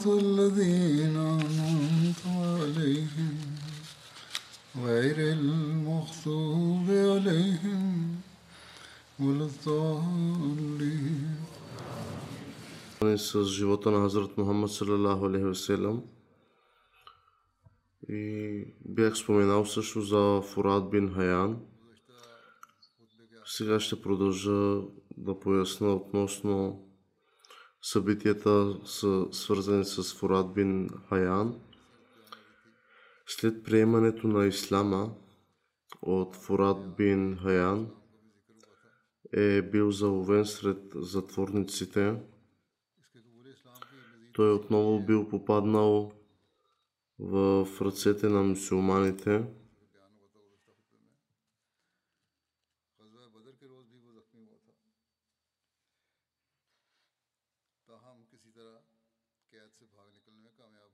صراط 0.00 0.06
الذين 0.06 1.16
أنعمت 1.16 2.22
عليهم 2.26 3.34
غير 4.86 5.16
المغضوب 5.36 6.88
عليهم 6.88 7.84
ولا 9.20 9.44
الضالين 9.50 11.36
с 13.16 13.44
живота 13.44 13.90
на 13.90 14.00
Хазрат 14.00 14.36
Мухаммад 14.36 14.70
салалаху 14.70 15.26
алейхи 15.26 15.44
васелам. 15.44 16.04
И 18.08 18.64
бях 18.84 19.16
споменал 19.16 19.66
също 19.66 20.00
за 20.00 20.42
Фурат 20.42 20.90
бин 20.90 21.14
Хаян. 21.14 21.60
Сега 23.44 23.80
ще 23.80 24.02
продължа 24.02 24.80
да 25.16 25.40
поясна 25.40 25.92
относно 25.94 26.86
събитията, 27.81 28.77
са 28.85 29.27
свързани 29.31 29.85
с 29.85 30.13
Фурат 30.13 30.53
бин 30.53 30.89
Хаян. 31.09 31.59
След 33.27 33.63
приемането 33.63 34.27
на 34.27 34.45
Ислама 34.45 35.15
от 36.01 36.35
Фурат 36.35 36.95
бин 36.95 37.37
Хаян 37.37 37.91
е 39.33 39.61
бил 39.61 39.91
заловен 39.91 40.45
сред 40.45 40.83
затворниците. 40.95 42.15
Той 44.33 44.53
отново 44.53 45.05
бил 45.05 45.29
попаднал 45.29 46.11
в 47.19 47.67
ръцете 47.81 48.29
на 48.29 48.43
мусулманите. 48.43 49.43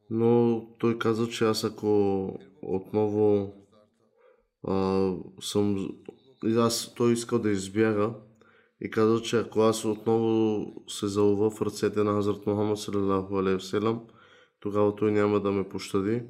Но 0.10 0.62
той 0.80 0.98
каза, 0.98 1.28
че 1.28 1.46
аз 1.46 1.64
ако 1.64 2.40
отново 2.62 3.54
а, 4.68 5.12
съм... 5.42 5.90
Аз, 6.58 6.94
той 6.96 7.14
искал 7.14 7.40
да 7.40 7.52
избяга 7.52 8.14
и 8.82 8.90
каза, 8.90 9.22
че 9.22 9.38
ако 9.38 9.60
аз 9.60 9.86
отново 9.86 10.66
се 10.88 11.08
залова 11.08 11.50
в 11.50 11.62
ръцете 11.62 12.04
на 12.04 12.14
Хазрат 12.14 12.46
Мухаммад 12.46 12.80
салалаху 12.80 13.38
алейхи 13.38 13.78
тогава 14.60 14.96
той 14.96 15.12
няма 15.12 15.40
да 15.40 15.52
ме 15.52 15.70
пощади. 15.70 16.24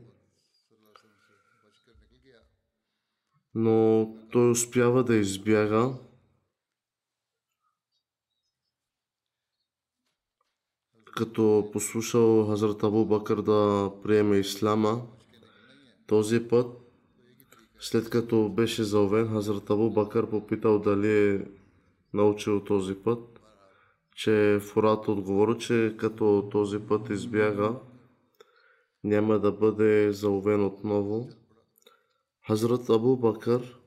Но 3.56 4.08
той 4.32 4.52
успява 4.52 5.04
да 5.04 5.16
избяга. 5.16 5.94
Като 11.17 11.69
послушал 11.73 12.45
Хазрат 12.45 12.83
Абу 12.83 13.05
Бакър 13.05 13.41
да 13.41 13.91
приеме 14.03 14.38
Ислама, 14.38 15.01
този 16.07 16.47
път, 16.47 16.67
след 17.79 18.09
като 18.09 18.50
беше 18.50 18.83
заловен, 18.83 19.28
Хазрат 19.28 19.69
Абу 19.69 19.89
Бакър 19.89 20.29
попитал 20.29 20.79
дали 20.79 21.35
е 21.35 21.45
научил 22.13 22.63
този 22.63 22.95
път, 22.95 23.39
че 24.16 24.59
Фурат 24.61 25.07
отговори, 25.07 25.59
че 25.59 25.95
като 25.97 26.50
този 26.51 26.79
път 26.79 27.09
избяга, 27.09 27.75
няма 29.03 29.39
да 29.39 29.51
бъде 29.51 30.11
заловен 30.11 30.66
отново. 30.66 31.29
Хазрат 32.47 32.89
Абу 32.89 33.17
Бакър 33.17 33.79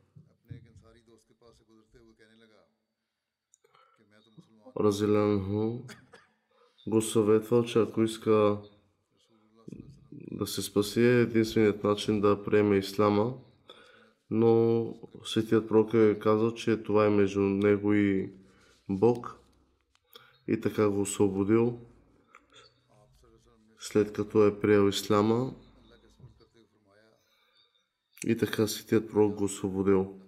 Разилянху 4.80 5.78
го 6.86 7.02
съветвал, 7.02 7.64
че 7.64 7.78
ако 7.78 8.02
иска 8.02 8.58
да 10.12 10.46
се 10.46 10.62
спаси, 10.62 11.00
е 11.00 11.20
единственият 11.20 11.84
начин 11.84 12.20
да 12.20 12.44
приеме 12.44 12.76
Ислама, 12.76 13.34
но 14.30 14.94
Светият 15.24 15.68
Пророк 15.68 15.94
е 15.94 16.18
казал, 16.18 16.54
че 16.54 16.82
това 16.82 17.06
е 17.06 17.10
между 17.10 17.40
него 17.40 17.94
и 17.94 18.32
Бог. 18.88 19.36
И 20.48 20.60
така 20.60 20.88
го 20.88 21.00
освободил 21.00 21.80
след 23.80 24.12
като 24.12 24.46
е 24.46 24.60
приел 24.60 24.88
Ислама 24.88 25.54
и 28.26 28.36
така 28.36 28.66
Светият 28.66 29.10
Пророк 29.10 29.34
го 29.34 29.44
освободил. 29.44 30.19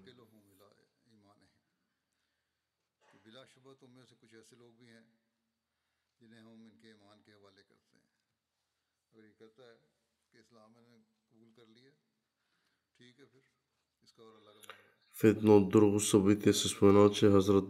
В 15.22 15.25
едно 15.25 15.60
друго 15.60 16.00
събитие 16.00 16.53
се 16.53 16.69
споменава, 16.69 17.10
че 17.10 17.31
Хазрат 17.31 17.65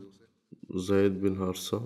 Заед 0.75 1.21
бин 1.21 1.37
Харса 1.37 1.81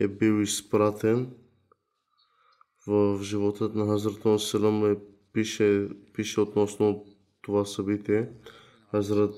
е 0.00 0.08
бил 0.08 0.42
изпратен 0.42 1.34
в 2.86 3.22
живота 3.22 3.68
на 3.68 3.86
Хазрат 3.86 4.40
Селам 4.40 4.92
е 4.92 4.96
пише, 5.32 5.88
пише 6.14 6.40
относно 6.40 7.04
това 7.42 7.64
събитие. 7.64 8.30
Хазрат 8.90 9.34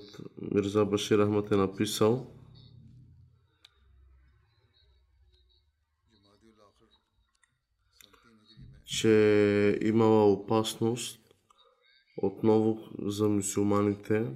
Мирза 0.52 0.84
Башир 0.84 1.18
Ахмад 1.18 1.52
е 1.52 1.56
написал 1.56 2.37
че 8.88 9.78
имала 9.82 10.32
опасност 10.32 11.20
отново 12.22 12.78
за 12.98 13.28
мусулманите 13.28 14.26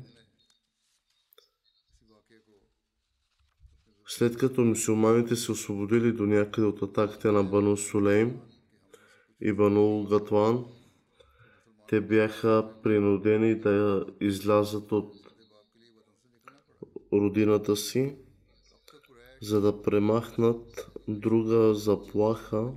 След 4.06 4.36
като 4.36 4.64
мусулманите 4.64 5.36
се 5.36 5.52
освободили 5.52 6.12
до 6.12 6.26
някъде 6.26 6.66
от 6.66 6.82
атаките 6.82 7.30
на 7.30 7.44
Бану 7.44 7.76
Сулейм 7.76 8.40
и 9.40 9.52
Бану 9.52 10.04
Гатуан, 10.04 10.64
те 11.88 12.00
бяха 12.00 12.70
принудени 12.82 13.60
да 13.60 14.06
излязат 14.20 14.92
от 14.92 15.12
родината 17.12 17.76
си, 17.76 18.16
за 19.42 19.60
да 19.60 19.82
премахнат 19.82 20.90
друга 21.08 21.74
заплаха 21.74 22.72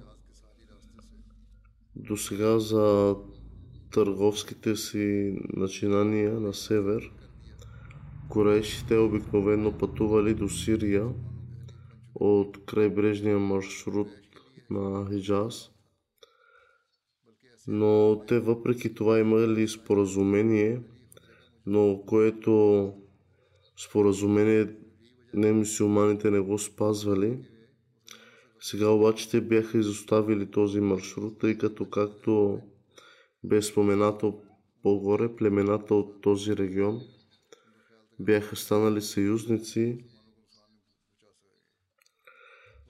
до 1.96 2.18
сега 2.18 2.60
за 2.60 3.16
търговските 3.92 4.76
си 4.76 5.36
начинания 5.54 6.40
на 6.40 6.54
север. 6.54 7.12
Корейшите 8.30 8.98
обикновено 8.98 9.78
пътували 9.78 10.34
до 10.34 10.50
Сирия 10.50 11.10
от 12.16 12.66
крайбрежния 12.66 13.40
маршрут 13.40 14.08
на 14.70 15.08
Хиджаз. 15.12 15.72
Но 17.68 18.22
те 18.28 18.40
въпреки 18.40 18.94
това 18.94 19.20
имали 19.20 19.68
споразумение, 19.68 20.82
но 21.66 22.02
което 22.08 22.94
споразумение 23.78 24.76
не 25.34 25.52
мусулманите 25.52 26.32
не 26.32 26.40
го 26.40 26.60
спазвали. 26.60 27.40
Сега 28.68 28.90
обаче 28.90 29.30
те 29.30 29.42
бяха 29.42 29.78
изоставили 29.78 30.52
този 30.52 30.80
маршрут, 30.80 31.40
тъй 31.40 31.58
като 31.58 31.90
както 31.90 32.60
бе 33.44 33.62
споменато 33.62 34.42
по-горе, 34.84 35.36
племената 35.36 35.96
от 35.96 36.22
този 36.22 36.58
регион 36.58 37.02
бяха 38.20 38.56
станали 38.56 39.02
съюзници. 39.02 40.06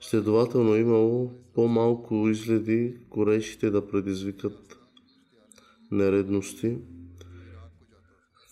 Следователно 0.00 0.76
имало 0.76 1.44
по-малко 1.54 2.28
изгледи 2.28 2.98
корешите 3.10 3.70
да 3.70 3.86
предизвикат 3.86 4.78
нередности. 5.90 6.78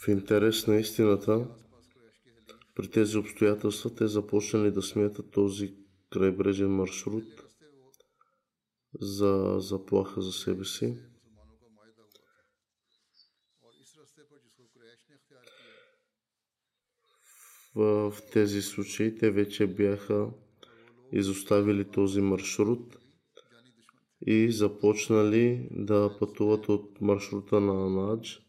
В 0.03 0.09
интерес 0.09 0.67
на 0.67 0.76
истината, 0.76 1.49
при 2.75 2.88
тези 2.88 3.19
обстоятелства 3.19 3.94
те 3.94 4.06
започнали 4.06 4.71
да 4.71 4.82
смятат 4.82 5.31
този 5.31 5.83
крайбрежен 6.14 6.70
маршрут 6.70 7.25
за 9.00 9.56
заплаха 9.58 10.22
за 10.22 10.32
себе 10.32 10.64
си. 10.64 10.99
В 17.75 18.14
тези 18.32 18.62
случаи 18.62 19.19
те 19.19 19.31
вече 19.31 19.66
бяха 19.66 20.31
изоставили 21.12 21.90
този 21.90 22.20
маршрут 22.20 22.96
и 24.26 24.52
започнали 24.52 25.69
да 25.70 26.16
пътуват 26.19 26.69
от 26.69 27.00
маршрута 27.00 27.61
на 27.61 27.87
Анадж, 27.87 28.40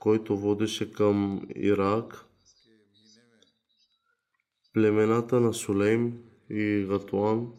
който 0.00 0.38
водеше 0.38 0.92
към 0.92 1.46
Ирак. 1.56 2.24
Племената 4.72 5.40
на 5.40 5.54
Сулейм 5.54 6.22
и 6.50 6.86
Гатуан, 6.88 7.52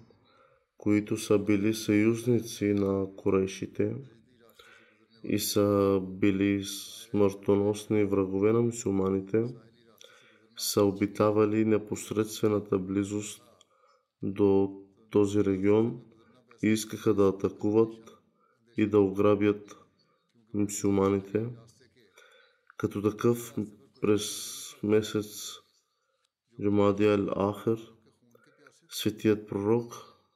които 0.77 1.17
са 1.17 1.39
били 1.39 1.73
съюзници 1.73 2.65
на 2.65 3.07
корейшите 3.15 3.95
и 5.23 5.39
са 5.39 5.99
били 6.03 6.63
смъртоносни 6.65 8.03
врагове 8.03 8.53
на 8.53 8.61
мусулманите, 8.61 9.45
са 10.57 10.83
обитавали 10.83 11.65
непосредствената 11.65 12.79
близост 12.79 13.41
до 14.23 14.81
този 15.09 15.45
регион 15.45 16.01
и 16.63 16.67
искаха 16.67 17.13
да 17.13 17.27
атакуват 17.27 18.17
и 18.77 18.87
да 18.87 18.99
ограбят 18.99 19.77
мусулманите. 20.53 21.45
Като 22.77 23.01
такъв 23.01 23.55
през 24.01 24.55
месец 24.83 25.53
Джумадия 26.61 27.17
Ал-Ахир 27.17 27.96
светият 28.89 29.49
пророк 29.49 29.93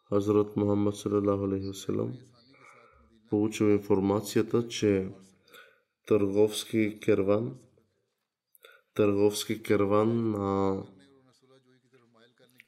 Хазрат 0.09 0.57
Мухаммад 0.57 0.95
салалаху 0.95 2.11
получил 3.29 3.65
информацията, 3.65 4.67
че 4.67 5.09
търговски 6.07 6.99
керван 6.99 7.57
търговски 8.95 9.63
керван 9.63 10.31
на 10.31 10.83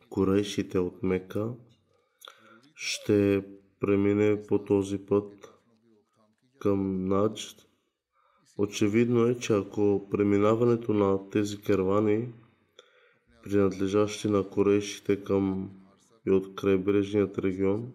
корейшите 0.10 0.80
от 0.80 1.04
Мека 1.04 1.54
ще 2.76 3.46
премине 3.80 4.44
по 4.48 4.64
този 4.64 5.06
път 5.06 5.54
към 6.60 7.06
Наджд. 7.06 7.68
Очевидно 8.58 9.26
е, 9.26 9.40
че 9.40 9.54
ако 9.54 10.08
преминаването 10.12 10.94
на 10.94 11.30
тези 11.30 11.62
кервани, 11.62 12.34
принадлежащи 13.44 14.28
на 14.28 14.50
корейшите 14.50 15.24
към 15.24 15.70
и 16.28 16.32
от 16.32 16.56
крайбрежният 16.56 17.38
регион, 17.38 17.94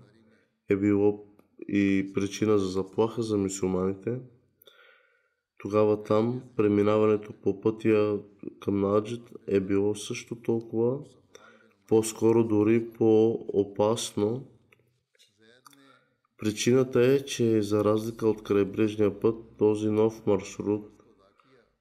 е 0.68 0.76
било 0.76 1.24
и 1.68 2.10
причина 2.14 2.58
за 2.58 2.68
заплаха 2.68 3.22
за 3.22 3.36
мусулманите, 3.38 4.20
тогава 5.58 6.02
там 6.02 6.42
преминаването 6.56 7.32
по 7.32 7.60
пътя 7.60 8.18
към 8.60 8.80
Наджид 8.80 9.22
е 9.46 9.60
било 9.60 9.94
също 9.94 10.36
толкова, 10.36 10.98
по-скоро 11.88 12.44
дори 12.44 12.90
по-опасно. 12.90 14.46
Причината 16.38 17.00
е, 17.00 17.24
че 17.24 17.62
за 17.62 17.84
разлика 17.84 18.28
от 18.28 18.42
крайбрежния 18.42 19.20
път, 19.20 19.36
този 19.58 19.90
нов 19.90 20.26
маршрут 20.26 20.97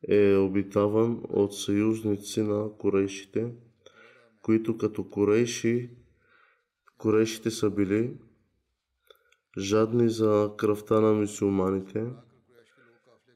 е 0.08 0.36
обитаван 0.36 1.22
от 1.30 1.56
съюзници 1.56 2.42
на 2.42 2.70
корейшите, 2.78 3.52
които 4.42 4.78
като 4.78 5.10
корейши, 5.10 5.90
корейшите 6.98 7.52
са 7.52 7.70
били 7.70 8.18
жадни 9.60 10.10
за 10.10 10.52
кръвта 10.58 11.02
на 11.02 11.14
мусулманите– 11.14 12.06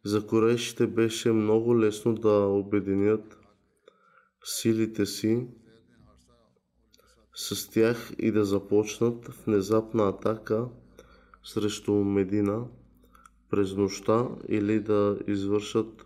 за 0.03 0.27
корейшите 0.27 0.87
беше 0.87 1.31
много 1.31 1.79
лесно 1.79 2.15
да 2.15 2.45
обединят 2.47 3.37
силите 4.43 5.05
си 5.05 5.47
с 7.35 7.69
тях 7.69 8.13
и 8.19 8.31
да 8.31 8.45
започнат 8.45 9.27
внезапна 9.27 10.09
атака 10.09 10.67
срещу 11.43 11.93
Медина 11.93 12.67
през 13.49 13.75
нощта 13.75 14.29
или 14.49 14.79
да 14.79 15.19
извършат 15.27 16.05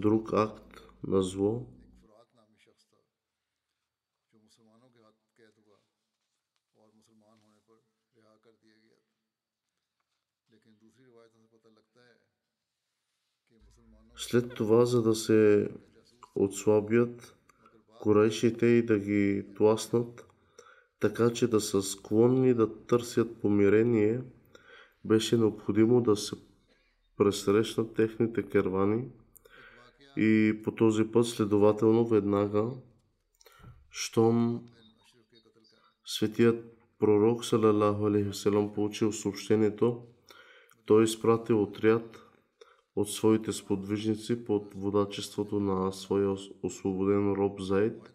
друг 0.00 0.32
акт 0.32 0.80
на 1.06 1.22
зло. 1.22 1.66
След 14.16 14.54
това, 14.54 14.86
за 14.86 15.02
да 15.02 15.14
се 15.14 15.70
отслабят 16.34 17.36
корейшите 18.00 18.66
и 18.66 18.86
да 18.86 18.98
ги 18.98 19.46
тласнат, 19.56 20.26
така 21.00 21.32
че 21.32 21.48
да 21.48 21.60
са 21.60 21.82
склонни 21.82 22.54
да 22.54 22.86
търсят 22.86 23.40
помирение, 23.40 24.22
беше 25.04 25.36
необходимо 25.36 26.02
да 26.02 26.16
се 26.16 26.36
пресрещнат 27.16 27.94
техните 27.94 28.48
кервани 28.48 29.08
и 30.16 30.60
по 30.64 30.72
този 30.72 31.04
път 31.04 31.26
следователно 31.26 32.06
веднага, 32.06 32.70
щом 33.90 34.60
светият 36.04 36.64
пророк 36.98 37.44
Салалаху 37.44 38.06
алейхи 38.06 38.50
получил 38.74 39.12
съобщението, 39.12 40.02
той 40.86 41.04
изпратил 41.04 41.62
отряд 41.62 42.20
от 42.96 43.10
своите 43.10 43.52
сподвижници 43.52 44.44
под 44.44 44.74
водачеството 44.74 45.60
на 45.60 45.92
своя 45.92 46.36
освободен 46.62 47.32
роб 47.32 47.60
Заид 47.60 48.12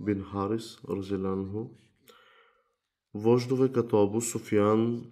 бин 0.00 0.22
Харис 0.22 0.78
Разиланху. 0.88 1.66
Вождове 3.14 3.72
като 3.72 4.02
Абу 4.02 4.20
Софиан 4.20 5.04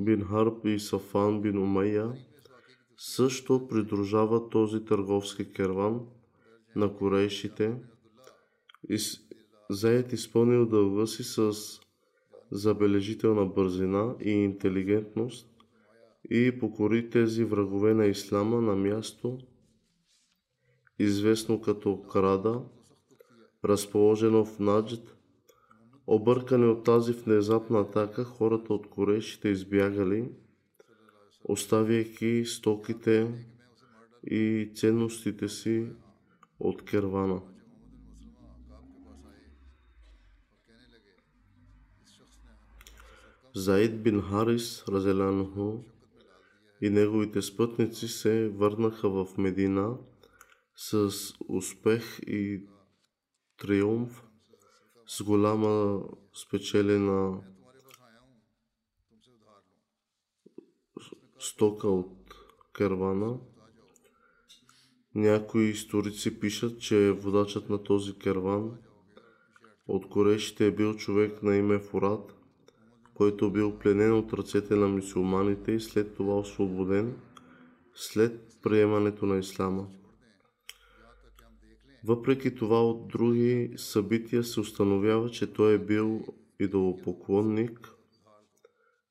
бин 0.00 0.24
Харб 0.24 0.66
и 0.66 0.78
Сафан 0.78 1.40
бин 1.40 1.58
Умайя 1.58 2.12
също 2.96 3.68
придружават 3.68 4.50
този 4.50 4.84
търговски 4.84 5.52
керван 5.52 6.00
на 6.76 6.96
корейшите. 6.96 7.76
Заед 9.70 10.12
изпълнил 10.12 10.66
дълга 10.66 11.06
си 11.06 11.24
с 11.24 11.52
забележителна 12.50 13.46
бързина 13.46 14.14
и 14.20 14.30
интелигентност 14.30 15.56
и 16.30 16.58
покори 16.58 17.10
тези 17.10 17.44
врагове 17.44 17.94
на 17.94 18.06
ислама 18.06 18.60
на 18.60 18.76
място, 18.76 19.38
известно 20.98 21.60
като 21.60 22.02
Крада, 22.02 22.62
разположено 23.64 24.44
в 24.44 24.58
Наджд. 24.58 25.16
Объркани 26.06 26.66
от 26.66 26.84
тази 26.84 27.12
внезапна 27.12 27.80
атака, 27.80 28.24
хората 28.24 28.74
от 28.74 28.90
Корешите 28.90 29.48
избягали, 29.48 30.30
оставяйки 31.48 32.44
стоките 32.46 33.46
и 34.24 34.70
ценностите 34.74 35.48
си 35.48 35.88
от 36.60 36.84
кервана. 36.84 37.42
Заид 43.54 44.02
бин 44.02 44.22
Харис, 44.22 44.84
разелянху, 44.88 45.78
и 46.80 46.90
неговите 46.90 47.42
спътници 47.42 48.08
се 48.08 48.48
върнаха 48.48 49.10
в 49.10 49.38
Медина 49.38 49.96
с 50.76 51.10
успех 51.48 52.18
и 52.26 52.62
триумф, 53.58 54.24
с 55.06 55.22
голяма 55.22 56.02
спечелена 56.34 57.40
стока 61.38 61.88
от 61.88 62.34
кервана. 62.76 63.38
Някои 65.14 65.64
историци 65.64 66.40
пишат, 66.40 66.80
че 66.80 67.10
водачът 67.10 67.70
на 67.70 67.82
този 67.82 68.18
керван 68.18 68.78
от 69.88 70.08
корешите 70.08 70.66
е 70.66 70.74
бил 70.74 70.94
човек 70.94 71.42
на 71.42 71.56
име 71.56 71.78
Фурат, 71.78 72.34
който 73.14 73.52
бил 73.52 73.78
пленен 73.78 74.12
от 74.12 74.32
ръцете 74.32 74.76
на 74.76 74.88
мусулманите 74.88 75.72
и 75.72 75.80
след 75.80 76.16
това 76.16 76.38
освободен 76.38 77.16
след 77.94 78.40
приемането 78.62 79.26
на 79.26 79.38
ислама. 79.38 79.86
Въпреки 82.04 82.54
това 82.54 82.86
от 82.86 83.08
други 83.08 83.72
събития 83.76 84.44
се 84.44 84.60
установява, 84.60 85.30
че 85.30 85.52
той 85.52 85.74
е 85.74 85.78
бил 85.78 86.24
идолопоклонник 86.60 87.95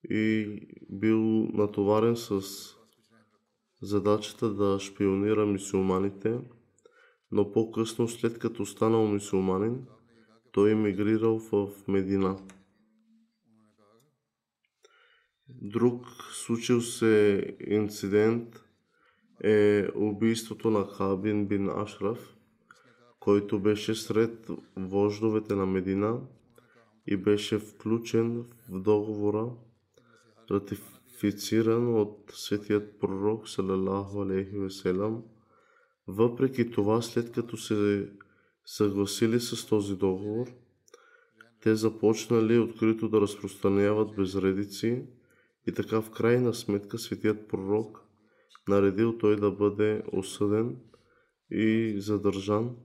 и 0.09 0.59
бил 0.89 1.19
натоварен 1.53 2.15
с 2.15 2.41
задачата 3.81 4.53
да 4.53 4.79
шпионира 4.79 5.45
мусулманите, 5.45 6.39
но 7.31 7.51
по-късно, 7.51 8.07
след 8.07 8.39
като 8.39 8.65
станал 8.65 9.07
мусулманин, 9.07 9.85
той 10.51 10.71
емигрирал 10.71 11.39
в 11.39 11.69
Медина. 11.88 12.38
Друг 15.50 16.05
случил 16.31 16.81
се 16.81 17.43
инцидент 17.67 18.63
е 19.43 19.88
убийството 19.95 20.69
на 20.69 20.85
Хабин 20.85 21.47
бин 21.47 21.69
Ашраф, 21.69 22.35
който 23.19 23.59
беше 23.59 23.95
сред 23.95 24.50
вождовете 24.75 25.55
на 25.55 25.65
Медина 25.65 26.21
и 27.07 27.17
беше 27.17 27.59
включен 27.59 28.45
в 28.69 28.79
договора, 28.81 29.51
ратифициран 30.51 31.95
от 31.95 32.31
светият 32.33 32.99
пророк 32.99 33.49
салалаху 33.49 34.21
алейхи 34.21 34.57
веселам. 34.57 35.23
Въпреки 36.07 36.71
това, 36.71 37.01
след 37.01 37.31
като 37.31 37.57
се 37.57 38.09
съгласили 38.65 39.39
с 39.39 39.67
този 39.67 39.95
договор, 39.95 40.47
те 41.61 41.75
започнали 41.75 42.59
открито 42.59 43.09
да 43.09 43.21
разпространяват 43.21 44.15
безредици 44.15 45.05
и 45.67 45.71
така 45.71 46.01
в 46.01 46.11
крайна 46.11 46.53
сметка 46.53 46.97
светият 46.97 47.47
пророк 47.47 48.05
наредил 48.67 49.17
той 49.17 49.35
да 49.35 49.51
бъде 49.51 50.03
осъден 50.11 50.77
и 51.51 51.95
задържан. 51.97 52.75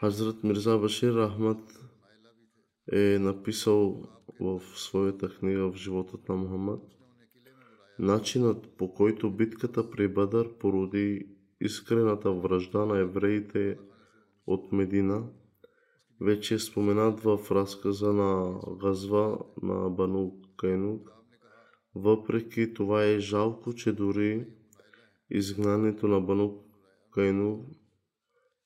Хазрат 0.00 0.44
Мирза 0.44 0.78
Башир 0.78 1.28
Ахмад 1.28 1.77
е 2.92 3.18
написал 3.18 4.02
в 4.40 4.60
своята 4.74 5.28
книга 5.28 5.70
в 5.70 5.76
животът 5.76 6.28
на 6.28 6.34
Мухаммад 6.36 6.80
начинът 7.98 8.76
по 8.76 8.94
който 8.94 9.30
битката 9.30 9.90
при 9.90 10.08
Бадър 10.08 10.58
породи 10.58 11.28
искрената 11.60 12.32
връжда 12.32 12.86
на 12.86 12.98
евреите 12.98 13.78
от 14.46 14.72
Медина, 14.72 15.24
вече 16.20 16.54
е 16.54 16.58
споменат 16.58 17.20
в 17.20 17.38
разказа 17.50 18.12
на 18.12 18.60
Газва 18.80 19.38
на 19.62 19.90
Бану 19.90 20.32
Кайнук. 20.56 21.10
Въпреки 21.94 22.74
това 22.74 23.04
е 23.04 23.18
жалко, 23.18 23.74
че 23.74 23.92
дори 23.92 24.46
изгнането 25.30 26.08
на 26.08 26.20
Бану 26.20 26.58
Кайнук 27.10 27.66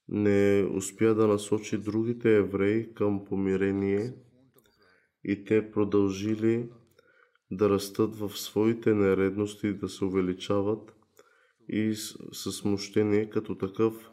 не 0.09 0.69
успя 0.75 1.15
да 1.15 1.27
насочи 1.27 1.79
другите 1.79 2.37
евреи 2.37 2.95
към 2.95 3.25
помирение 3.25 4.15
и 5.25 5.45
те 5.45 5.71
продължили 5.71 6.69
да 7.51 7.71
растат 7.71 8.17
в 8.17 8.39
своите 8.39 8.95
нередности 8.95 9.75
да 9.75 9.89
се 9.89 10.05
увеличават 10.05 10.95
и 11.69 11.95
с 12.33 12.53
смущение 12.53 13.31
като 13.31 13.59
такъв 13.59 14.11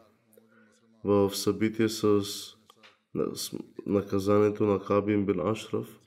в 1.03 1.35
събитие 1.35 1.89
с 1.89 2.23
наказанието 3.85 4.63
на 4.63 4.79
Хабин 4.79 5.25
бин 5.25 5.39
Ашраф 5.39 5.99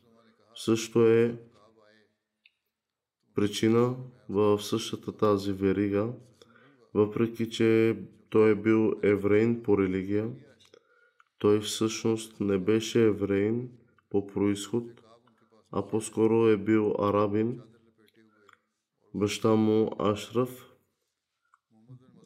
също 0.55 1.07
е 1.07 1.39
причина 3.35 3.97
в 4.29 4.62
същата 4.62 5.12
тази 5.12 5.53
верига, 5.53 6.12
въпреки 6.95 7.51
че 7.51 7.97
той 8.33 8.51
е 8.51 8.55
бил 8.55 8.93
евреин 9.03 9.62
по 9.62 9.79
религия, 9.79 10.31
той 11.39 11.61
всъщност 11.61 12.41
не 12.41 12.59
беше 12.59 13.07
евреин 13.07 13.71
по 14.11 14.27
происход, 14.27 14.85
а 15.73 15.87
по-скоро 15.87 16.49
е 16.49 16.57
бил 16.57 16.95
арабин. 16.99 17.61
Баща 19.15 19.55
му 19.55 19.91
Ашраф 19.99 20.71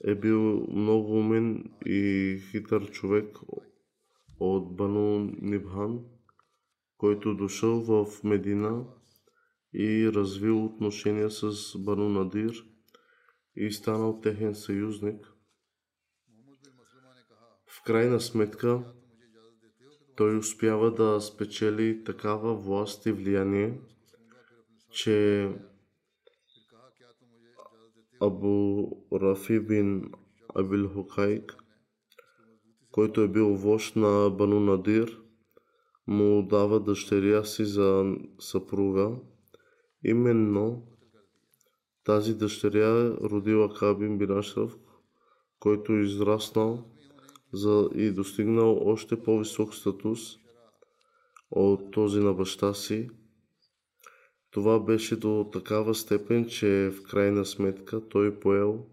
е 0.04 0.14
бил 0.14 0.66
много 0.72 1.18
умен 1.18 1.70
и 1.86 2.38
хитър 2.50 2.90
човек 2.90 3.38
от 4.40 4.76
Бану 4.76 5.30
Нибхан, 5.42 6.00
който 6.96 7.34
дошъл 7.34 7.80
в 7.80 8.24
Медина 8.24 8.86
и 9.74 10.12
развил 10.12 10.64
отношения 10.64 11.30
с 11.30 11.78
Бану 11.78 12.08
Надир 12.08 12.64
и 13.56 13.70
станал 13.70 14.20
техен 14.20 14.54
съюзник. 14.54 15.35
Крайна 17.86 18.20
сметка, 18.20 18.82
той 20.16 20.38
успява 20.38 20.94
да 20.94 21.20
спечели 21.20 22.04
такава 22.04 22.54
власт 22.54 23.06
и 23.06 23.12
влияние, 23.12 23.80
че 24.90 25.48
Абу 28.20 28.86
Рафи 29.12 29.60
бин 29.60 30.12
Абил 30.54 30.88
Хукайк, 30.88 31.56
който 32.90 33.20
е 33.20 33.28
бил 33.28 33.54
вожд 33.54 33.96
на 33.96 34.30
Бану 34.30 34.60
Надир, 34.60 35.20
му 36.06 36.42
дава 36.42 36.80
дъщеря 36.80 37.44
си 37.44 37.64
за 37.64 38.16
съпруга. 38.38 39.16
Именно 40.04 40.82
тази 42.04 42.34
дъщеря 42.34 43.10
родила 43.10 43.74
Кабин 43.74 44.18
бин 44.18 44.30
Ашраф, 44.30 44.76
който 45.60 45.92
израснал 45.92 46.95
за 47.56 47.88
и 47.94 48.10
достигнал 48.10 48.78
още 48.84 49.22
по-висок 49.22 49.74
статус 49.74 50.20
от 51.50 51.90
този 51.90 52.20
на 52.20 52.34
баща 52.34 52.74
си. 52.74 53.08
Това 54.50 54.80
беше 54.80 55.16
до 55.16 55.50
такава 55.52 55.94
степен, 55.94 56.46
че 56.46 56.90
в 56.90 57.02
крайна 57.02 57.44
сметка 57.44 58.08
той 58.08 58.40
поел 58.40 58.86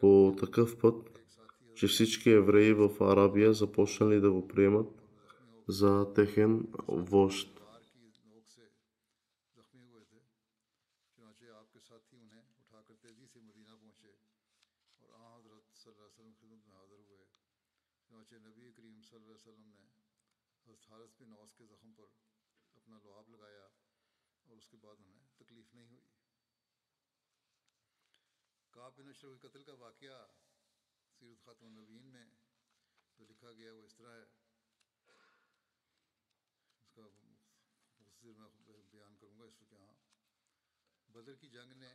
по 0.00 0.34
такъв 0.40 0.78
път, 0.78 1.20
че 1.74 1.86
всички 1.86 2.30
евреи 2.30 2.72
в 2.72 2.90
Арабия 3.00 3.52
започнали 3.52 4.20
да 4.20 4.30
го 4.30 4.48
приемат 4.48 4.88
за 5.68 6.12
техен 6.14 6.68
вожд. 6.88 7.59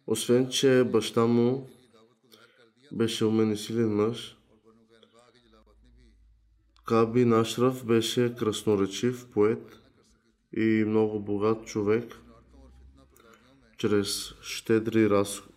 Освен, 0.07 0.49
че 0.49 0.83
баща 0.83 1.25
му 1.25 1.69
беше 2.91 3.25
умен 3.25 3.51
и 3.51 3.57
силен 3.57 3.95
мъж, 3.95 4.37
Каби 6.85 7.25
Нашраф 7.25 7.85
беше 7.85 8.35
красноречив 8.35 9.31
поет 9.31 9.79
и 10.57 10.83
много 10.87 11.19
богат 11.19 11.65
човек. 11.65 12.17
Чрез 13.77 14.33
щедри 14.41 15.09
разходи, 15.09 15.54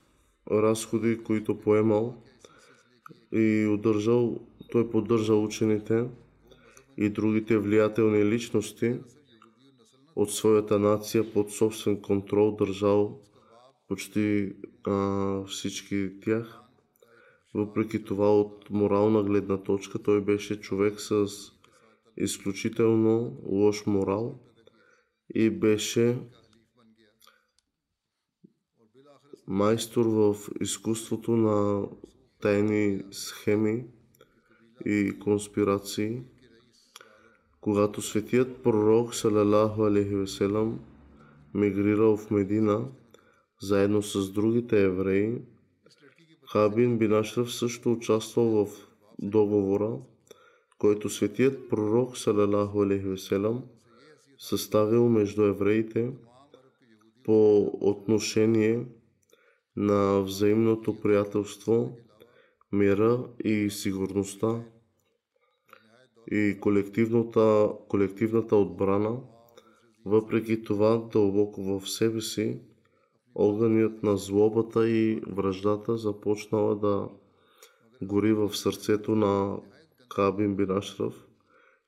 които 1.25 1.59
поемал 1.59 2.23
и 3.33 3.67
удържал, 3.67 4.47
той 4.71 4.91
поддържал 4.91 5.45
учените 5.45 6.05
и 6.97 7.11
другите 7.11 7.59
влиятелни 7.59 8.25
личности 8.25 8.99
от 10.17 10.33
своята 10.33 10.79
нация 10.79 11.33
под 11.33 11.51
собствен 11.51 12.03
контрол 12.03 12.57
държал 12.57 13.21
почти 13.89 14.53
а, 14.85 15.45
всички 15.45 16.11
тях. 16.25 16.61
Въпреки 17.55 18.05
това 18.05 18.41
от 18.41 18.71
морална 18.71 19.23
гледна 19.23 19.63
точка 19.63 19.99
той 19.99 20.21
беше 20.21 20.61
човек 20.61 21.01
с 21.01 21.27
изключително 22.17 23.41
лош 23.43 23.87
морал 23.87 24.41
и 25.35 25.51
беше 25.51 26.19
майстор 29.49 30.07
в 30.07 30.37
изкуството 30.61 31.37
на 31.37 31.89
тайни 32.41 33.03
схеми 33.11 33.87
и 34.87 35.19
конспирации. 35.19 36.23
Когато 37.61 38.03
светият 38.03 38.63
пророк 38.63 39.15
Салалаху 39.15 39.85
алейхи 39.85 40.15
веселам 40.15 40.81
мигрирал 41.55 42.17
в 42.17 42.31
Медина 42.31 42.89
заедно 43.63 44.03
с 44.03 44.33
другите 44.33 44.83
евреи, 44.83 45.43
Хабин 46.47 46.99
бин 46.99 47.25
също 47.47 47.93
участвал 47.93 48.67
в 48.67 48.69
договора, 49.19 49.99
който 50.79 51.09
светият 51.09 51.69
пророк 51.69 52.19
Салалаху 52.19 52.83
алейхи 52.83 53.07
веселам 53.07 53.65
съставил 54.39 55.09
между 55.09 55.43
евреите 55.43 56.13
по 57.25 57.71
отношение 57.81 58.87
на 59.79 60.21
взаимното 60.23 61.01
приятелство, 61.01 61.97
мира 62.73 63.25
и 63.45 63.71
сигурността 63.71 64.65
и 66.31 66.59
колективната, 66.61 67.69
колективната 67.89 68.57
отбрана, 68.57 69.21
въпреки 70.05 70.63
това 70.63 71.09
дълбоко 71.13 71.63
в 71.63 71.89
себе 71.89 72.21
си, 72.21 72.61
огънят 73.35 74.03
на 74.03 74.17
злобата 74.17 74.89
и 74.89 75.21
връждата 75.27 75.97
започнала 75.97 76.77
да 76.77 77.09
гори 78.03 78.33
в 78.33 78.57
сърцето 78.57 79.15
на 79.15 79.59
Кабин 80.09 80.57
бин 80.57 80.81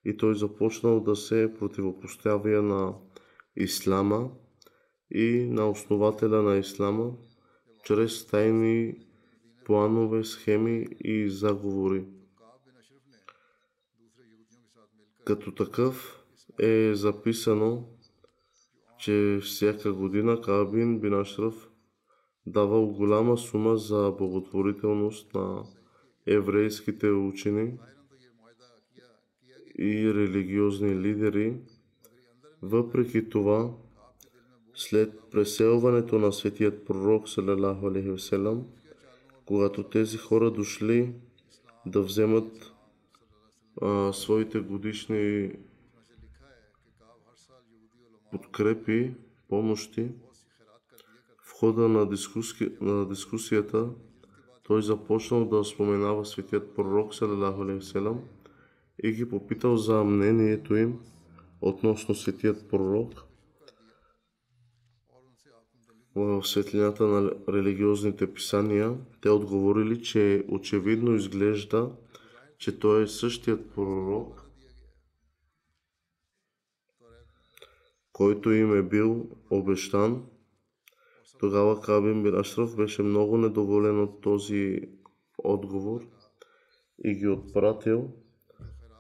и 0.04 0.16
той 0.16 0.34
започнал 0.34 1.00
да 1.00 1.16
се 1.16 1.54
противопоставя 1.58 2.62
на 2.62 2.94
Ислама 3.56 4.30
и 5.14 5.46
на 5.50 5.70
основателя 5.70 6.42
на 6.42 6.56
Ислама 6.56 7.12
чрез 7.82 8.26
тайни 8.26 9.06
планове, 9.64 10.24
схеми 10.24 10.86
и 11.04 11.30
заговори. 11.30 12.04
Като 15.24 15.54
такъв 15.54 16.24
е 16.58 16.94
записано, 16.94 17.88
че 18.98 19.40
всяка 19.42 19.92
година 19.92 20.40
Кабин 20.40 21.00
бин 21.00 21.14
Ашраф 21.14 21.70
давал 22.46 22.86
голяма 22.86 23.38
сума 23.38 23.76
за 23.76 24.14
благотворителност 24.18 25.34
на 25.34 25.64
еврейските 26.26 27.10
учени 27.10 27.78
и 29.78 30.14
религиозни 30.14 31.00
лидери. 31.00 31.56
Въпреки 32.62 33.28
това, 33.28 33.74
след 34.80 35.20
преселването 35.30 36.18
на 36.18 36.32
светият 36.32 36.84
пророк, 36.84 37.28
вселам, 38.16 38.66
когато 39.46 39.82
тези 39.82 40.16
хора 40.16 40.50
дошли 40.50 41.12
да 41.86 42.02
вземат 42.02 42.74
а, 43.82 44.12
своите 44.12 44.60
годишни 44.60 45.52
подкрепи, 48.30 49.14
помощи, 49.48 50.08
в 51.44 51.52
хода 51.52 51.88
на, 51.88 52.06
дискуси... 52.06 52.72
на 52.80 53.08
дискусията 53.08 53.88
той 54.62 54.82
започнал 54.82 55.44
да 55.44 55.64
споменава 55.64 56.26
светият 56.26 56.74
пророк, 56.74 57.14
вселам, 57.80 58.20
и 59.02 59.12
ги 59.12 59.28
попитал 59.28 59.76
за 59.76 60.04
мнението 60.04 60.76
им 60.76 61.00
относно 61.60 62.14
светият 62.14 62.68
пророк 62.68 63.29
в 66.14 66.42
светлината 66.44 67.06
на 67.06 67.30
религиозните 67.48 68.34
писания. 68.34 68.96
Те 69.20 69.30
отговорили, 69.30 70.02
че 70.02 70.44
очевидно 70.48 71.14
изглежда, 71.14 71.90
че 72.58 72.78
той 72.78 73.02
е 73.02 73.06
същият 73.06 73.70
пророк, 73.74 74.50
който 78.12 78.52
им 78.52 78.74
е 78.74 78.82
бил 78.82 79.30
обещан. 79.50 80.24
Тогава 81.40 81.80
Кабин 81.80 82.22
бин 82.22 82.34
беше 82.76 83.02
много 83.02 83.38
недоволен 83.38 84.00
от 84.02 84.20
този 84.20 84.80
отговор 85.38 86.00
и 87.04 87.14
ги 87.14 87.28
отпратил 87.28 88.10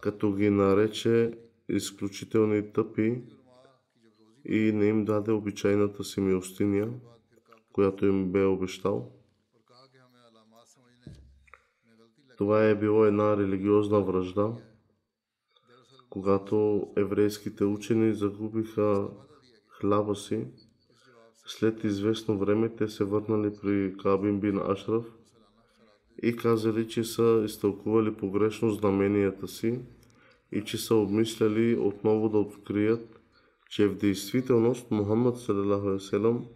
като 0.02 0.32
ги 0.32 0.50
нарече 0.50 1.32
изключителни 1.68 2.72
тъпи 2.72 3.22
и 4.50 4.72
не 4.72 4.86
им 4.86 5.04
даде 5.04 5.32
обичайната 5.32 6.04
си 6.04 6.20
милостиня, 6.20 6.88
която 7.72 8.06
им 8.06 8.32
бе 8.32 8.44
обещал. 8.44 9.12
Това 12.38 12.64
е 12.64 12.74
било 12.74 13.04
една 13.04 13.36
религиозна 13.36 14.00
връжда, 14.00 14.52
когато 16.10 16.86
еврейските 16.96 17.64
учени 17.64 18.14
загубиха 18.14 19.08
хляба 19.68 20.16
си. 20.16 20.46
След 21.46 21.84
известно 21.84 22.38
време 22.38 22.68
те 22.76 22.88
се 22.88 23.04
върнали 23.04 23.52
при 23.62 23.96
Кабин 23.96 24.40
бин 24.40 24.58
Ашраф 24.58 25.04
и 26.22 26.36
казали, 26.36 26.88
че 26.88 27.04
са 27.04 27.42
изтълкували 27.44 28.14
погрешно 28.14 28.70
знаменията 28.70 29.48
си 29.48 29.80
и 30.52 30.64
че 30.64 30.78
са 30.78 30.94
обмисляли 30.94 31.76
отново 31.76 32.28
да 32.28 32.38
открият, 32.38 33.19
че 33.70 33.86
в 33.86 33.94
действителност 33.94 34.90
Мухаммад 34.90 35.38
салам 36.00 36.46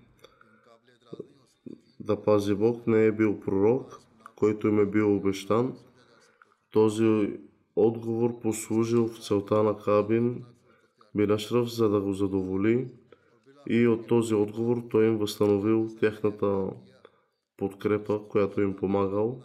да 2.00 2.22
пази 2.22 2.54
Бог 2.54 2.86
не 2.86 3.06
е 3.06 3.12
бил 3.12 3.40
пророк, 3.40 4.00
който 4.36 4.68
им 4.68 4.80
е 4.80 4.86
бил 4.86 5.16
обещан. 5.16 5.76
Този 6.70 7.38
отговор 7.76 8.40
послужил 8.40 9.08
в 9.08 9.26
целта 9.26 9.62
на 9.62 9.76
Кабин 9.76 10.44
Бинашръв, 11.14 11.74
за 11.74 11.88
да 11.88 12.00
го 12.00 12.12
задоволи 12.12 12.88
и 13.68 13.86
от 13.86 14.06
този 14.06 14.34
отговор 14.34 14.82
той 14.90 15.06
им 15.06 15.18
възстановил 15.18 15.88
тяхната 16.00 16.70
подкрепа, 17.56 18.20
която 18.28 18.60
им 18.60 18.76
помагал. 18.76 19.42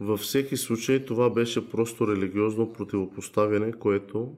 Във 0.00 0.20
всеки 0.20 0.56
случай 0.56 1.04
това 1.04 1.30
беше 1.30 1.70
просто 1.70 2.08
религиозно 2.08 2.72
противопоставяне, 2.72 3.72
което 3.72 4.32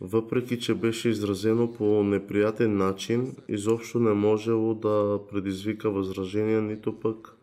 въпреки 0.00 0.60
че 0.60 0.74
беше 0.74 1.08
изразено 1.08 1.72
по 1.72 2.02
неприятен 2.02 2.76
начин, 2.76 3.36
изобщо 3.48 4.00
не 4.00 4.12
можело 4.12 4.74
да 4.74 5.20
предизвика 5.30 5.90
възражения, 5.90 6.62
нито 6.62 7.00
пък 7.00 7.36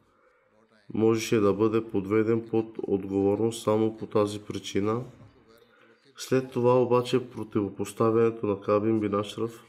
можеше 0.93 1.39
да 1.39 1.54
бъде 1.54 1.86
подведен 1.86 2.48
под 2.50 2.78
отговорност 2.88 3.63
само 3.63 3.98
по 3.98 4.06
тази 4.06 4.39
причина. 4.39 5.04
След 6.17 6.52
това 6.52 6.82
обаче 6.82 7.30
противопоставянето 7.30 8.45
на 8.48 8.62
Кабин 8.62 9.00
Бинашрав 9.00 9.65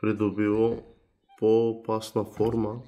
придобило 0.00 0.82
по-опасна 1.38 2.24
форма 2.24 2.80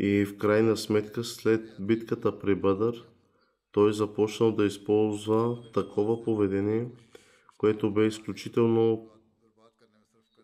и 0.00 0.24
в 0.24 0.38
крайна 0.38 0.76
сметка 0.76 1.24
след 1.24 1.76
битката 1.80 2.38
при 2.38 2.54
Бъдър 2.54 3.04
той 3.72 3.92
започнал 3.92 4.52
да 4.52 4.66
използва 4.66 5.58
такова 5.74 6.22
поведение, 6.22 6.88
което 7.58 7.90
бе 7.90 8.06
изключително 8.06 9.10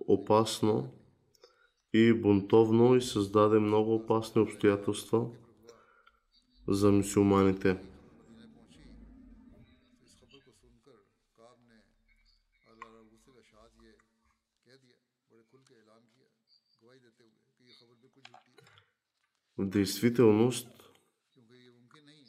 опасно 0.06 0.90
и 1.92 2.12
бунтовно 2.12 2.96
и 2.96 3.02
създаде 3.02 3.58
много 3.58 3.94
опасни 3.94 4.42
обстоятелства 4.42 5.26
за 6.68 6.92
мусулманите. 6.92 7.93
В 19.58 19.66
действителност, 19.66 20.68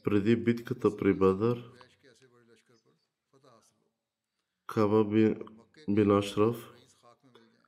преди 0.03 0.35
битката 0.35 0.97
при 0.97 1.13
Бадър, 1.13 1.71
Каба 4.67 5.05
бин 5.05 6.21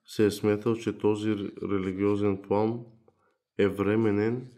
се 0.06 0.26
е 0.26 0.32
сметал, 0.32 0.76
че 0.76 0.98
този 0.98 1.36
религиозен 1.64 2.42
план 2.42 2.86
е 3.58 3.68
временен 3.68 4.52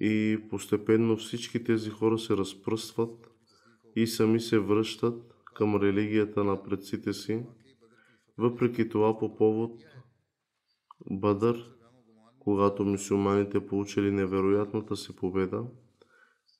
и 0.00 0.38
постепенно 0.50 1.16
всички 1.16 1.64
тези 1.64 1.90
хора 1.90 2.18
се 2.18 2.36
разпръстват 2.36 3.26
и 3.96 4.06
сами 4.06 4.40
се 4.40 4.58
връщат 4.58 5.34
към 5.44 5.76
религията 5.76 6.44
на 6.44 6.62
предците 6.62 7.12
си. 7.12 7.42
Въпреки 8.38 8.88
това 8.88 9.18
по 9.18 9.36
повод 9.36 9.82
Бадър, 11.10 11.75
когато 12.46 12.84
мусулманите 12.84 13.66
получили 13.66 14.10
невероятната 14.10 14.96
си 14.96 15.16
победа 15.16 15.64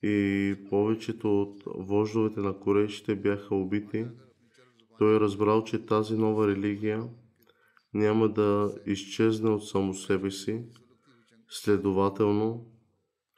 и 0.03 0.57
повечето 0.71 1.43
от 1.43 1.63
вождовете 1.67 2.41
на 2.41 2.59
корейшите 2.59 3.15
бяха 3.15 3.55
убити, 3.55 4.07
Той 4.99 5.17
е 5.17 5.21
разбрал, 5.21 5.65
че 5.65 5.87
тази 5.87 6.17
нова 6.17 6.49
религия 6.49 7.05
няма 7.95 8.29
да 8.29 8.75
изчезне 8.87 9.51
от 9.51 9.69
само 9.69 9.95
себе 9.95 10.31
си. 10.31 10.63
Следователно, 11.49 12.67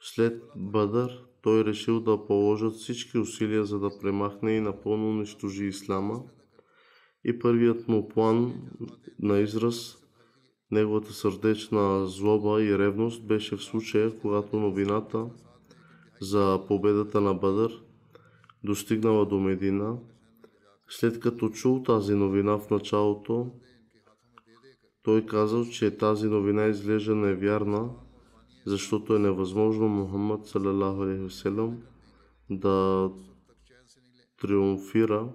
след 0.01 0.43
Бадър, 0.55 1.23
той 1.41 1.65
решил 1.65 1.99
да 1.99 2.25
положат 2.25 2.73
всички 2.73 3.17
усилия, 3.17 3.65
за 3.65 3.79
да 3.79 3.99
премахне 4.01 4.51
и 4.51 4.61
напълно 4.61 5.09
унищожи 5.09 5.65
Ислама. 5.65 6.23
И 7.23 7.39
първият 7.39 7.87
му 7.87 8.07
план 8.07 8.53
на 9.19 9.39
израз, 9.39 9.99
неговата 10.71 11.13
сърдечна 11.13 12.07
злоба 12.07 12.63
и 12.63 12.77
ревност 12.77 13.27
беше 13.27 13.55
в 13.55 13.63
случая, 13.63 14.19
когато 14.19 14.59
новината 14.59 15.25
за 16.21 16.61
победата 16.67 17.21
на 17.21 17.33
Бадър 17.33 17.83
достигнала 18.63 19.25
до 19.25 19.39
Медина. 19.39 19.97
След 20.89 21.19
като 21.19 21.49
чул 21.49 21.83
тази 21.83 22.15
новина 22.15 22.57
в 22.57 22.69
началото, 22.69 23.51
той 25.03 25.25
казал, 25.25 25.65
че 25.65 25.97
тази 25.97 26.27
новина 26.27 26.65
изглежда 26.65 27.15
невярна, 27.15 27.89
защото 28.65 29.15
е 29.15 29.19
невъзможно 29.19 29.87
Мухаммад 29.87 30.47
салалаху 30.47 31.31
да 32.49 33.09
триумфира 34.41 35.33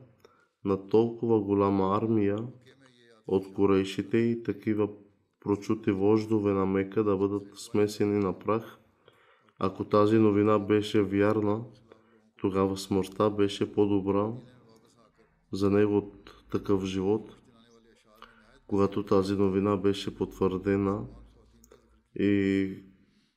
на 0.64 0.88
толкова 0.88 1.40
голяма 1.40 1.96
армия 1.96 2.38
от 3.26 3.54
корейшите 3.54 4.16
и 4.18 4.42
такива 4.42 4.88
прочути 5.44 5.90
вождове 5.90 6.52
на 6.52 6.66
Мека 6.66 7.04
да 7.04 7.16
бъдат 7.16 7.46
смесени 7.54 8.18
на 8.18 8.38
прах. 8.38 8.78
Ако 9.58 9.84
тази 9.84 10.18
новина 10.18 10.58
беше 10.58 11.02
вярна, 11.02 11.64
тогава 12.36 12.76
смъртта 12.76 13.30
беше 13.30 13.72
по-добра 13.72 14.32
за 15.52 15.70
него 15.70 15.96
от 15.96 16.44
такъв 16.50 16.84
живот. 16.84 17.36
Когато 18.66 19.02
тази 19.02 19.34
новина 19.34 19.76
беше 19.76 20.14
потвърдена 20.14 21.04
и 22.18 22.70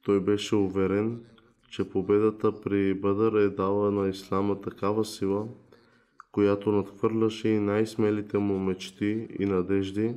той 0.03 0.19
беше 0.19 0.55
уверен, 0.55 1.23
че 1.69 1.89
победата 1.89 2.61
при 2.61 2.93
Бъдър 2.93 3.33
е 3.33 3.49
дала 3.49 3.91
на 3.91 4.09
Ислама 4.09 4.61
такава 4.61 5.05
сила, 5.05 5.47
която 6.31 6.71
надхвърляше 6.71 7.49
и 7.49 7.59
най-смелите 7.59 8.37
му 8.37 8.59
мечти 8.59 9.27
и 9.39 9.45
надежди. 9.45 10.15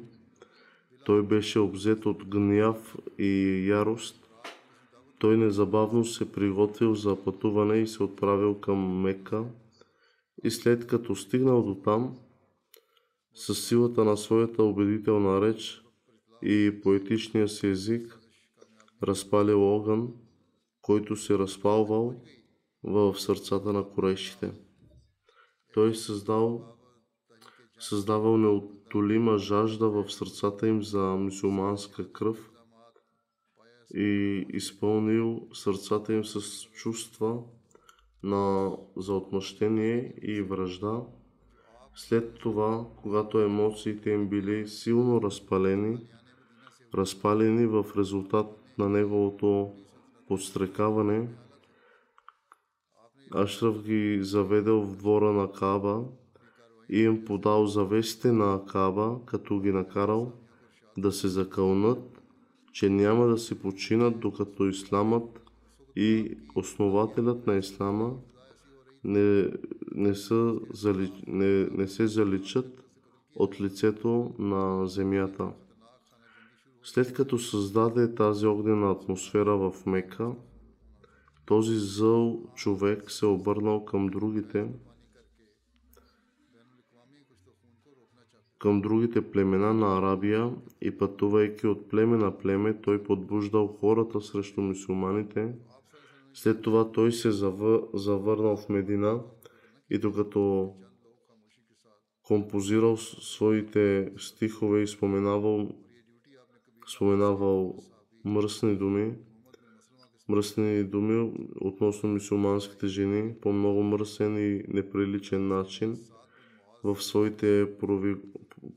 Той 1.05 1.23
беше 1.23 1.59
обзет 1.59 2.07
от 2.07 2.25
гняв 2.25 2.97
и 3.19 3.65
ярост. 3.69 4.29
Той 5.19 5.37
незабавно 5.37 6.05
се 6.05 6.33
приготвил 6.33 6.95
за 6.95 7.25
пътуване 7.25 7.77
и 7.77 7.87
се 7.87 8.03
отправил 8.03 8.61
към 8.61 9.01
Мека. 9.01 9.45
И 10.45 10.51
след 10.51 10.87
като 10.87 11.17
стигнал 11.17 11.63
до 11.63 11.75
там, 11.75 12.17
с 13.35 13.55
силата 13.55 14.05
на 14.05 14.17
своята 14.17 14.63
убедителна 14.63 15.41
реч 15.41 15.83
и 16.43 16.81
поетичния 16.83 17.49
си 17.49 17.67
език, 17.67 18.21
разпалил 19.03 19.75
огън, 19.75 20.13
който 20.83 21.17
се 21.17 21.39
разпалвал 21.39 22.15
в 22.83 23.21
сърцата 23.21 23.73
на 23.73 23.89
корейшите. 23.89 24.53
Той 25.75 25.95
създал, 25.95 26.77
създавал 27.79 28.39
неотолима 28.91 29.39
жажда 29.39 29.89
в 29.89 30.11
сърцата 30.11 30.69
им 30.69 30.83
за 30.83 31.01
мусулманска 31.01 32.13
кръв 32.13 32.51
и 33.95 34.47
изпълнил 34.49 35.49
сърцата 35.53 36.13
им 36.13 36.25
с 36.25 36.63
чувства 36.63 37.43
на, 38.23 38.73
за 38.97 39.15
отмъщение 39.15 40.15
и 40.23 40.43
връжда. 40.43 41.03
След 41.95 42.35
това, 42.35 42.87
когато 43.03 43.41
емоциите 43.41 44.11
им 44.11 44.29
били 44.29 44.69
силно 44.69 45.23
разпалени, 45.23 45.99
разпалени 46.95 47.67
в 47.67 47.87
резултат 47.97 48.47
на 48.79 48.89
неговото 48.89 49.73
подстрекаване, 50.29 51.29
Ашраф 53.35 53.83
ги 53.83 54.19
заведел 54.23 54.81
в 54.83 54.97
двора 54.97 55.33
на 55.33 55.53
Каба 55.53 56.05
и 56.91 57.03
им 57.03 57.25
подал 57.25 57.67
завесите 57.67 58.33
на 58.33 58.61
Каба, 58.69 59.19
като 59.27 59.61
ги 59.61 59.73
накарал 59.73 60.33
да 60.99 61.13
се 61.13 61.29
закълнат, 61.29 62.23
че 62.73 62.89
няма 62.89 63.27
да 63.27 63.39
се 63.39 63.61
починат, 63.61 64.21
докато 64.21 64.67
Исламът 64.67 65.41
и 65.97 66.37
основателят 66.55 67.47
на 67.47 67.57
Ислама 67.57 68.13
не, 69.05 69.51
не, 69.95 70.15
са, 70.15 70.55
не, 71.27 71.67
не 71.67 71.89
се 71.89 72.07
заличат 72.07 72.85
от 73.37 73.61
лицето 73.61 74.35
на 74.39 74.87
земята. 74.87 75.49
След 76.83 77.13
като 77.13 77.39
създаде 77.39 78.15
тази 78.15 78.47
огнена 78.47 78.91
атмосфера 78.91 79.57
в 79.57 79.87
Мека, 79.87 80.33
този 81.47 81.79
зъл 81.79 82.43
човек 82.55 83.11
се 83.11 83.27
обърнал 83.27 83.85
към 83.85 84.07
другите, 84.07 84.67
към 88.61 88.81
другите 88.81 89.31
племена 89.31 89.75
на 89.75 89.99
Арабия 89.99 90.53
и 90.81 90.99
пътувайки 90.99 91.67
от 91.67 91.89
племе 91.89 92.17
на 92.17 92.39
племе, 92.39 92.81
той 92.81 93.03
подбуждал 93.03 93.67
хората 93.81 94.21
срещу 94.21 94.61
мусулманите. 94.61 95.53
След 96.35 96.63
това 96.63 96.93
той 96.93 97.13
се 97.13 97.31
завърнал 97.95 98.57
в 98.57 98.69
Медина 98.69 99.21
и 99.91 99.99
докато 99.99 100.75
композирал 102.23 102.97
своите 102.97 104.13
стихове 104.19 104.83
и 104.83 104.87
споменавал 104.87 105.69
споменавал 106.95 107.75
мръсни 108.25 108.77
думи, 108.77 109.15
мръсни 110.29 110.85
думи 110.85 111.33
относно 111.61 112.09
мусулманските 112.09 112.87
жени 112.87 113.35
по 113.43 113.53
много 113.53 113.83
мръсен 113.83 114.37
и 114.37 114.65
неприличен 114.69 115.49
начин 115.49 115.99
в 116.85 117.03
своите 117.03 117.77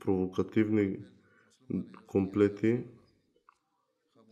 провокативни 0.00 0.98
комплети. 2.06 2.84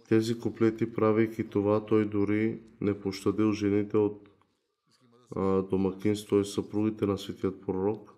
Тези 0.09 0.41
куплети, 0.41 0.93
правейки 0.93 1.51
това, 1.51 1.87
той 1.87 2.09
дори 2.09 2.61
не 2.81 3.01
пощадил 3.01 3.53
жените 3.53 3.97
от 3.97 4.29
а, 5.37 5.63
домакинство 5.63 6.39
и 6.39 6.45
съпругите 6.45 7.07
на 7.07 7.19
светият 7.19 7.61
пророк, 7.61 8.15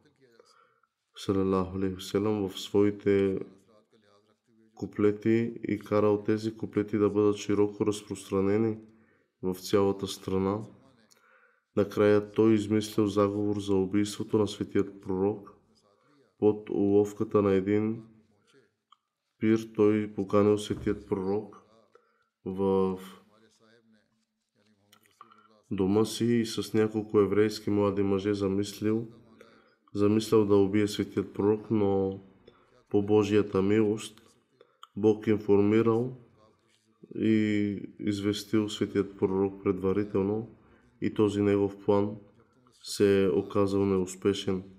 в 2.48 2.60
своите 2.60 3.38
куплети 4.74 5.54
и 5.68 5.78
карал 5.78 6.24
тези 6.24 6.56
куплети 6.56 6.98
да 6.98 7.10
бъдат 7.10 7.36
широко 7.36 7.86
разпространени 7.86 8.78
в 9.42 9.56
цялата 9.60 10.06
страна. 10.06 10.58
Накрая 11.76 12.30
той 12.30 12.54
измислил 12.54 13.06
заговор 13.06 13.60
за 13.60 13.74
убийството 13.74 14.38
на 14.38 14.48
светият 14.48 15.00
пророк. 15.00 15.53
Под 16.44 16.70
уловката 16.70 17.42
на 17.42 17.52
един 17.52 18.02
пир 19.40 19.58
той 19.74 20.12
поканил 20.16 20.58
светият 20.58 21.08
пророк 21.08 21.62
в 22.44 22.98
дома 25.70 26.04
си 26.04 26.24
и 26.24 26.46
с 26.46 26.74
няколко 26.74 27.20
еврейски 27.20 27.70
млади 27.70 28.02
мъже 28.02 28.34
замислил, 28.34 29.08
замислял 29.94 30.44
да 30.44 30.56
убие 30.56 30.88
светият 30.88 31.34
пророк, 31.34 31.70
но 31.70 32.20
по 32.90 33.02
Божията 33.02 33.62
милост 33.62 34.22
Бог 34.96 35.26
информирал 35.26 36.16
и 37.14 37.78
известил 37.98 38.68
светият 38.68 39.18
пророк 39.18 39.62
предварително 39.62 40.56
и 41.00 41.14
този 41.14 41.42
негов 41.42 41.84
план 41.84 42.16
се 42.82 43.24
е 43.24 43.28
оказал 43.28 43.86
неуспешен. 43.86 44.73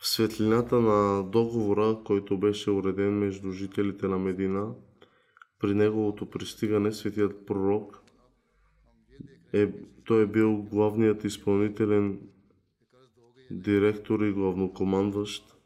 В 0.00 0.08
светлината 0.08 0.80
на 0.80 1.22
договора, 1.22 1.98
който 2.04 2.38
беше 2.38 2.70
уреден 2.70 3.18
между 3.18 3.50
жителите 3.50 4.08
на 4.08 4.18
Медина, 4.18 4.74
при 5.58 5.74
неговото 5.74 6.30
пристигане 6.30 6.92
светият 6.92 7.46
пророк 7.46 8.02
е, 9.52 9.72
той 10.04 10.22
е 10.22 10.26
бил 10.26 10.56
главният 10.56 11.24
изпълнителен 11.24 12.20
директор 13.50 14.20
и 14.20 14.32
главнокомандващ 14.32 15.56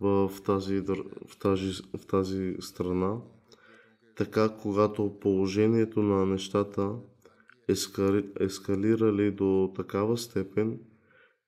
в 0.00 0.32
тази, 0.44 0.80
в 0.80 1.38
тази, 1.40 1.82
в 1.98 2.06
тази 2.06 2.56
страна. 2.60 3.16
Така, 4.16 4.48
когато 4.62 5.18
положението 5.20 6.02
на 6.02 6.26
нещата 6.26 6.92
ескали, 7.68 8.28
ескалирали 8.40 9.30
до 9.30 9.72
такава 9.76 10.18
степен 10.18 10.78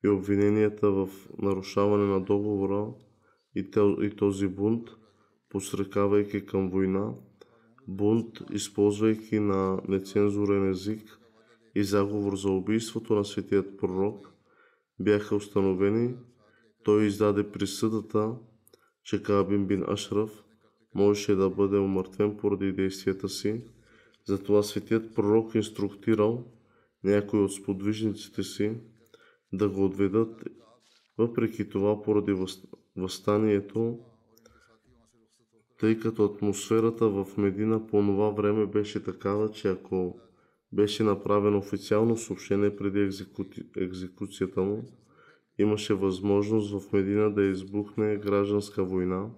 и 0.04 0.09
обвиненията 0.09 0.90
в 0.90 1.09
нарушаване 1.38 2.04
на 2.04 2.20
договора 2.20 2.87
и, 3.54 4.11
този 4.16 4.48
бунт, 4.48 4.88
посрекавайки 5.48 6.46
към 6.46 6.70
война, 6.70 7.14
бунт, 7.88 8.38
използвайки 8.52 9.40
на 9.40 9.80
нецензурен 9.88 10.70
език 10.70 11.18
и 11.74 11.85
заговор 11.85 12.37
за 12.37 12.50
убийството 12.50 13.14
на 13.14 13.24
светият 13.24 13.78
пророк, 13.78 14.32
бяха 15.00 15.37
установени 15.37 16.14
той 16.85 17.06
издаде 17.06 17.50
присъдата, 17.50 18.35
че 19.04 19.22
Кабин 19.22 19.66
бин 19.66 19.85
Ашраф 19.88 20.44
можеше 20.94 21.35
да 21.35 21.50
бъде 21.50 21.78
умъртвен 21.78 22.37
поради 22.37 22.72
действията 22.72 23.28
си. 23.28 23.61
Затова 24.24 24.62
светият 24.62 25.14
пророк 25.14 25.54
инструктирал 25.54 26.44
някои 27.04 27.40
от 27.40 27.54
сподвижниците 27.54 28.42
си 28.42 28.72
да 29.52 29.68
го 29.68 29.85
отведат. 29.85 30.44
Въпреки 31.18 31.68
това, 31.68 32.02
поради 32.02 32.46
възстанието, 32.96 33.98
тъй 35.80 35.98
като 35.98 36.24
атмосферата 36.24 37.09
в 37.09 37.26
Медина 37.37 37.87
по 37.87 38.00
това 38.00 38.30
време 38.30 38.66
беше 38.66 39.04
такава, 39.04 39.50
че 39.50 39.68
ако 39.68 40.20
беше 40.72 41.02
направено 41.02 41.59
официално 41.59 42.16
съобщение 42.16 42.76
преди 42.76 43.00
екзеку... 43.00 43.44
екзекуцията 43.76 44.62
му, 44.62 44.85
имаше 45.59 45.94
възможност 45.94 46.80
в 46.80 46.92
Медина 46.92 47.35
да 47.35 47.42
избухне 47.42 48.16
гражданска 48.16 48.85
война 48.85 49.30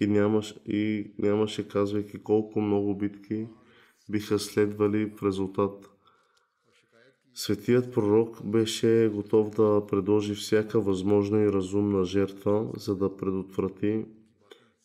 и, 0.00 0.06
нямаш, 0.06 0.54
и 0.66 1.14
нямаше 1.18 1.68
казвайки 1.68 2.18
колко 2.18 2.60
много 2.60 2.98
битки 2.98 3.48
биха 4.10 4.38
следвали 4.38 5.12
в 5.16 5.22
резултат. 5.22 5.95
Светият 7.38 7.92
пророк 7.92 8.46
беше 8.46 9.10
готов 9.14 9.50
да 9.50 9.86
предложи 9.86 10.34
всяка 10.34 10.80
възможна 10.80 11.42
и 11.42 11.52
разумна 11.52 12.04
жертва, 12.04 12.70
за 12.76 12.96
да 12.96 13.16
предотврати 13.16 14.04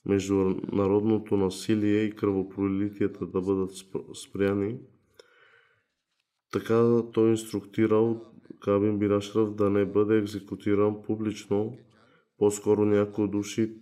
международното 0.06 1.38
насилие 1.38 2.04
и 2.04 2.16
кръвопролитията 2.16 3.26
да 3.26 3.42
бъдат 3.42 3.72
спряни. 4.14 4.80
Така 6.52 7.02
той 7.14 7.30
инструктирал 7.30 8.26
Кабин 8.60 9.00
Бирашрав 9.00 9.56
да 9.56 9.70
не 9.70 9.86
бъде 9.86 10.18
екзекутиран 10.18 11.02
публично, 11.02 11.78
по-скоро 12.38 12.86
някои 12.86 13.28
души 13.28 13.74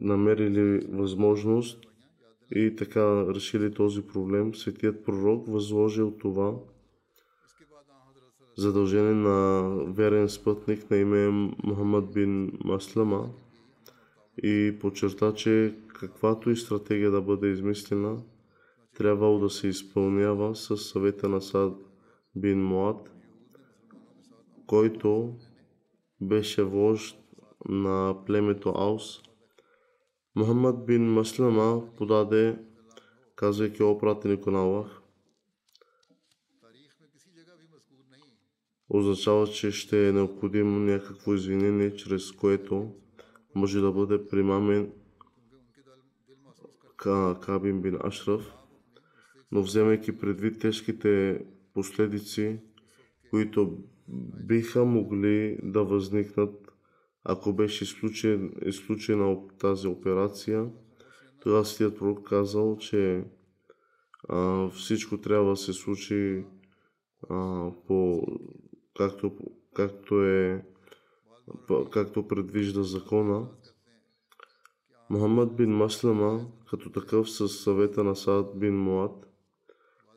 намерили 0.00 0.86
възможност 0.92 1.86
и 2.54 2.76
така 2.76 3.34
решили 3.34 3.74
този 3.74 4.02
проблем. 4.02 4.54
Светият 4.54 5.04
пророк 5.04 5.48
възложил 5.48 6.16
това 6.20 6.54
задължение 8.56 9.14
на 9.14 9.68
верен 9.86 10.28
спътник 10.28 10.90
на 10.90 10.96
име 10.96 11.28
Мухаммад 11.64 12.12
бин 12.12 12.52
Маслама 12.64 13.30
и 14.42 14.76
подчерта, 14.80 15.34
че 15.34 15.76
каквато 15.88 16.50
и 16.50 16.56
стратегия 16.56 17.10
да 17.10 17.22
бъде 17.22 17.48
измислена, 17.48 18.22
трябвало 18.96 19.38
да 19.38 19.50
се 19.50 19.68
изпълнява 19.68 20.56
с 20.56 20.76
съвета 20.76 21.28
на 21.28 21.40
Сад 21.40 21.74
бин 22.36 22.64
Муад, 22.64 23.10
който 24.66 25.34
беше 26.20 26.62
вожд 26.62 27.18
на 27.68 28.16
племето 28.26 28.72
Аус. 28.76 29.20
Мухаммад 30.36 30.86
бин 30.86 31.12
Маслама 31.12 31.82
подаде, 31.96 32.58
казвайки 33.36 33.82
о 33.82 33.98
на 34.46 34.58
Аллах, 34.58 35.02
означава, 38.88 39.46
че 39.46 39.70
ще 39.70 40.08
е 40.08 40.12
необходимо 40.12 40.78
някакво 40.78 41.34
извинение, 41.34 41.96
чрез 41.96 42.32
което 42.32 42.92
може 43.54 43.80
да 43.80 43.92
бъде 43.92 44.28
примамен 44.28 44.92
Кабин 47.40 47.82
бин 47.82 47.98
Ашраф, 48.04 48.52
но 49.52 49.62
вземайки 49.62 50.18
предвид 50.18 50.60
тежките 50.60 51.44
последици, 51.74 52.58
които 53.30 53.78
биха 54.44 54.84
могли 54.84 55.58
да 55.62 55.84
възникнат, 55.84 56.72
ако 57.24 57.52
беше 57.52 57.84
изключена 58.66 59.38
тази 59.58 59.88
операция, 59.88 60.70
тогава 61.40 61.64
Светият 61.64 61.98
пророк 61.98 62.28
казал, 62.28 62.76
че 62.76 63.24
а, 64.28 64.68
всичко 64.70 65.20
трябва 65.20 65.50
да 65.50 65.56
се 65.56 65.72
случи 65.72 66.44
а, 67.30 67.70
по 67.86 68.26
както, 68.96 69.32
както 69.74 70.24
е 70.24 70.64
както 71.90 72.28
предвижда 72.28 72.82
закона. 72.82 73.48
Мухаммад 75.10 75.56
бин 75.56 75.70
Маслама, 75.70 76.46
като 76.70 76.92
такъв 76.92 77.30
със 77.30 77.60
съвета 77.60 78.04
на 78.04 78.16
Саад 78.16 78.58
бин 78.58 78.78
Муад, 78.78 79.26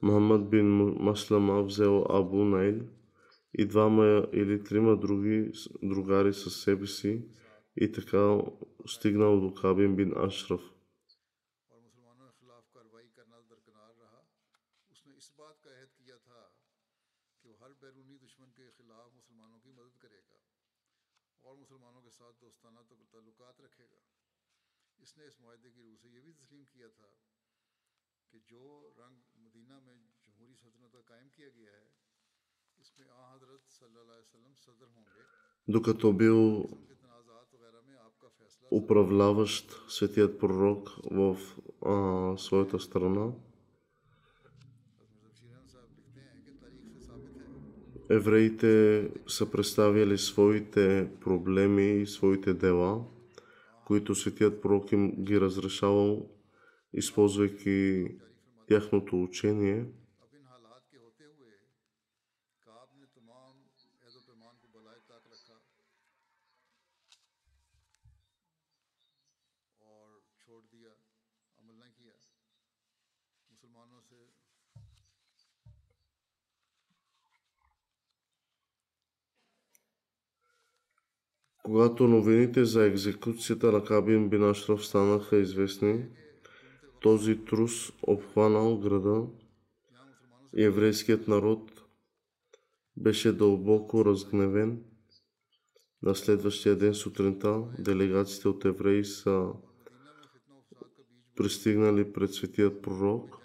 Мухаммад 0.02 0.50
бин 0.50 0.66
Маслама 1.00 1.64
взел 1.64 2.06
Абу 2.10 2.46
Найл 2.46 2.82
и 3.54 3.66
двама 3.66 4.28
или 4.34 4.64
трима 4.64 4.98
други 4.98 5.52
другари 5.84 6.34
със 6.34 6.62
себе 6.62 6.88
си 6.88 7.26
и 7.78 7.92
така 7.92 8.38
стигнал 8.86 9.40
до 9.40 9.54
Кабин 9.54 9.96
бин 9.96 10.14
Ашраф. 10.18 10.62
Докато 35.68 36.14
бил 36.14 36.70
управляващ 38.72 39.72
светият 39.88 40.40
пророк 40.40 40.90
в 41.12 41.38
а, 41.86 42.38
своята 42.38 42.80
страна, 42.80 43.32
евреите 48.10 49.12
са 49.28 49.52
представили 49.52 50.18
своите 50.18 51.12
проблеми 51.22 52.02
и 52.02 52.08
своите 52.08 52.54
дела, 52.54 53.06
които 53.86 54.16
светият 54.16 54.62
пророк 54.62 54.92
им 54.92 55.12
ги 55.12 55.42
разрешавал, 55.42 56.39
използвайки 56.94 58.08
тяхното 58.68 59.24
учение– 59.24 59.86
Когато 81.70 82.08
новините 82.08 82.66
за 82.66 82.86
екзекуцията 82.86 83.72
на 83.72 83.84
Кабин 83.84 84.30
бин 84.30 84.44
Ашраф 84.44 84.86
станаха 84.86 85.38
известни, 85.38 86.06
този 87.00 87.46
трус 87.46 87.92
обхванал 88.08 88.78
града 88.78 89.28
еврейският 90.58 91.28
народ 91.28 91.84
беше 92.98 93.32
дълбоко 93.32 94.06
разгневен. 94.06 94.84
На 96.04 96.16
следващия 96.16 96.76
ден 96.76 96.94
сутринта 96.94 97.64
делегациите 97.80 98.48
от 98.48 98.66
евреи 98.66 99.06
са 99.06 99.48
пристигнали 101.36 102.14
пред 102.14 102.34
светият 102.34 102.82
пророк 102.82 103.39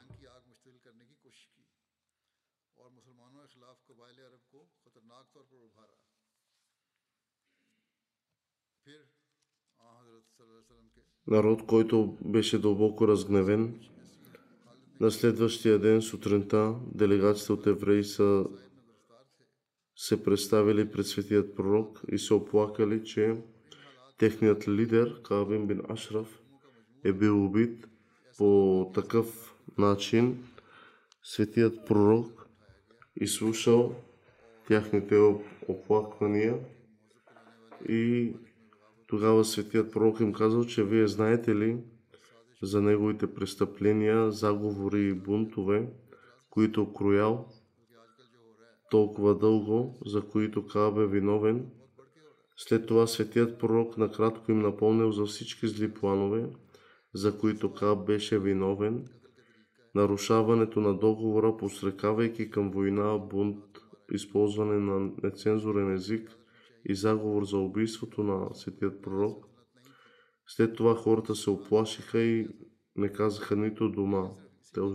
народ, 11.26 11.66
който 11.66 12.16
беше 12.24 12.58
дълбоко 12.58 13.08
разгневен. 13.08 13.80
На 15.00 15.10
следващия 15.10 15.78
ден 15.78 16.02
сутринта 16.02 16.74
делегациите 16.94 17.52
от 17.52 17.66
евреи 17.66 18.04
са 18.04 18.44
се 19.96 20.24
представили 20.24 20.90
пред 20.90 21.06
светият 21.06 21.56
пророк 21.56 22.02
и 22.12 22.18
се 22.18 22.34
оплакали, 22.34 23.04
че 23.04 23.36
техният 24.18 24.68
лидер 24.68 25.22
Кабин 25.22 25.66
бин 25.66 25.82
Ашраф 25.88 26.40
е 27.04 27.12
бил 27.12 27.44
убит 27.44 27.86
по 28.38 28.90
такъв 28.94 29.54
начин. 29.78 30.44
Светият 31.22 31.86
пророк 31.86 32.48
изслушал 33.20 33.94
тяхните 34.68 35.34
оплаквания 35.68 36.58
и 37.88 38.32
тогава 39.14 39.44
светият 39.44 39.92
пророк 39.92 40.20
им 40.20 40.32
казал, 40.32 40.64
че 40.64 40.84
вие 40.84 41.06
знаете 41.06 41.54
ли 41.54 41.78
за 42.62 42.82
неговите 42.82 43.34
престъпления, 43.34 44.30
заговори 44.30 45.08
и 45.08 45.12
бунтове, 45.12 45.88
които 46.50 46.92
кроял 46.92 47.48
толкова 48.90 49.38
дълго, 49.38 49.98
за 50.06 50.22
които 50.22 50.66
Кааб 50.66 50.98
е 50.98 51.06
виновен. 51.06 51.66
След 52.56 52.86
това 52.86 53.06
светият 53.06 53.58
пророк 53.58 53.98
накратко 53.98 54.50
им 54.50 54.58
напомнил 54.58 55.12
за 55.12 55.24
всички 55.24 55.68
зли 55.68 55.94
планове, 55.94 56.46
за 57.14 57.38
които 57.38 57.72
Каб 57.72 58.06
беше 58.06 58.38
виновен, 58.38 59.04
нарушаването 59.94 60.80
на 60.80 60.98
договора, 60.98 61.56
посрекавайки 61.56 62.50
към 62.50 62.70
война, 62.70 63.18
бунт, 63.18 63.64
използване 64.12 64.78
на 64.78 65.10
нецензурен 65.22 65.94
език 65.94 66.38
и 66.84 66.94
заговор 66.94 67.44
за 67.44 67.58
убийството 67.58 68.22
на 68.22 68.54
светият 68.54 69.02
пророк. 69.02 69.46
След 70.46 70.76
това 70.76 70.94
хората 70.94 71.34
се 71.34 71.50
оплашиха 71.50 72.20
и 72.20 72.48
не 72.96 73.12
казаха 73.12 73.56
нито 73.56 73.88
дума, 73.88 74.30
т.е. 74.74 74.90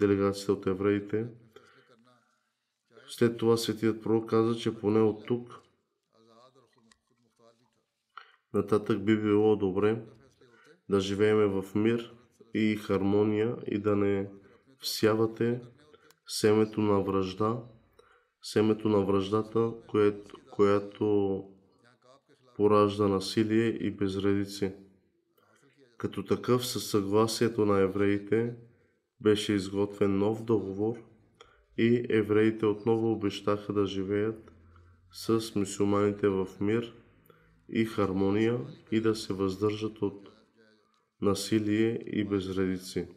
делегацията 0.00 0.52
от 0.52 0.66
евреите. 0.66 1.26
След 3.08 3.36
това 3.36 3.56
светият 3.56 4.02
пророк 4.02 4.30
каза, 4.30 4.56
че 4.56 4.74
поне 4.74 5.00
от 5.00 5.26
тук 5.26 5.60
нататък 8.54 9.04
би 9.04 9.20
било 9.20 9.56
добре 9.56 10.02
да 10.88 11.00
живееме 11.00 11.46
в 11.46 11.64
мир 11.74 12.14
и 12.54 12.76
хармония 12.76 13.56
и 13.66 13.78
да 13.78 13.96
не 13.96 14.30
всявате 14.78 15.60
семето 16.26 16.80
на 16.80 17.00
връжда, 17.00 17.56
семето 18.42 18.88
на 18.88 19.04
връждата, 19.04 19.72
което, 19.88 20.36
която 20.56 21.44
поражда 22.56 23.08
насилие 23.08 23.66
и 23.66 23.90
безредици. 23.90 24.72
Като 25.98 26.24
такъв 26.24 26.66
със 26.66 26.90
съгласието 26.90 27.66
на 27.66 27.80
евреите 27.80 28.54
беше 29.20 29.52
изготвен 29.52 30.18
нов 30.18 30.44
договор 30.44 30.96
и 31.78 32.06
евреите 32.08 32.66
отново 32.66 33.12
обещаха 33.12 33.72
да 33.72 33.86
живеят 33.86 34.52
с 35.12 35.54
мусулманите 35.54 36.28
в 36.28 36.48
мир 36.60 36.94
и 37.68 37.84
хармония 37.84 38.60
и 38.92 39.00
да 39.00 39.14
се 39.14 39.32
въздържат 39.32 40.02
от 40.02 40.28
насилие 41.22 42.02
и 42.06 42.24
безредици. 42.24 43.08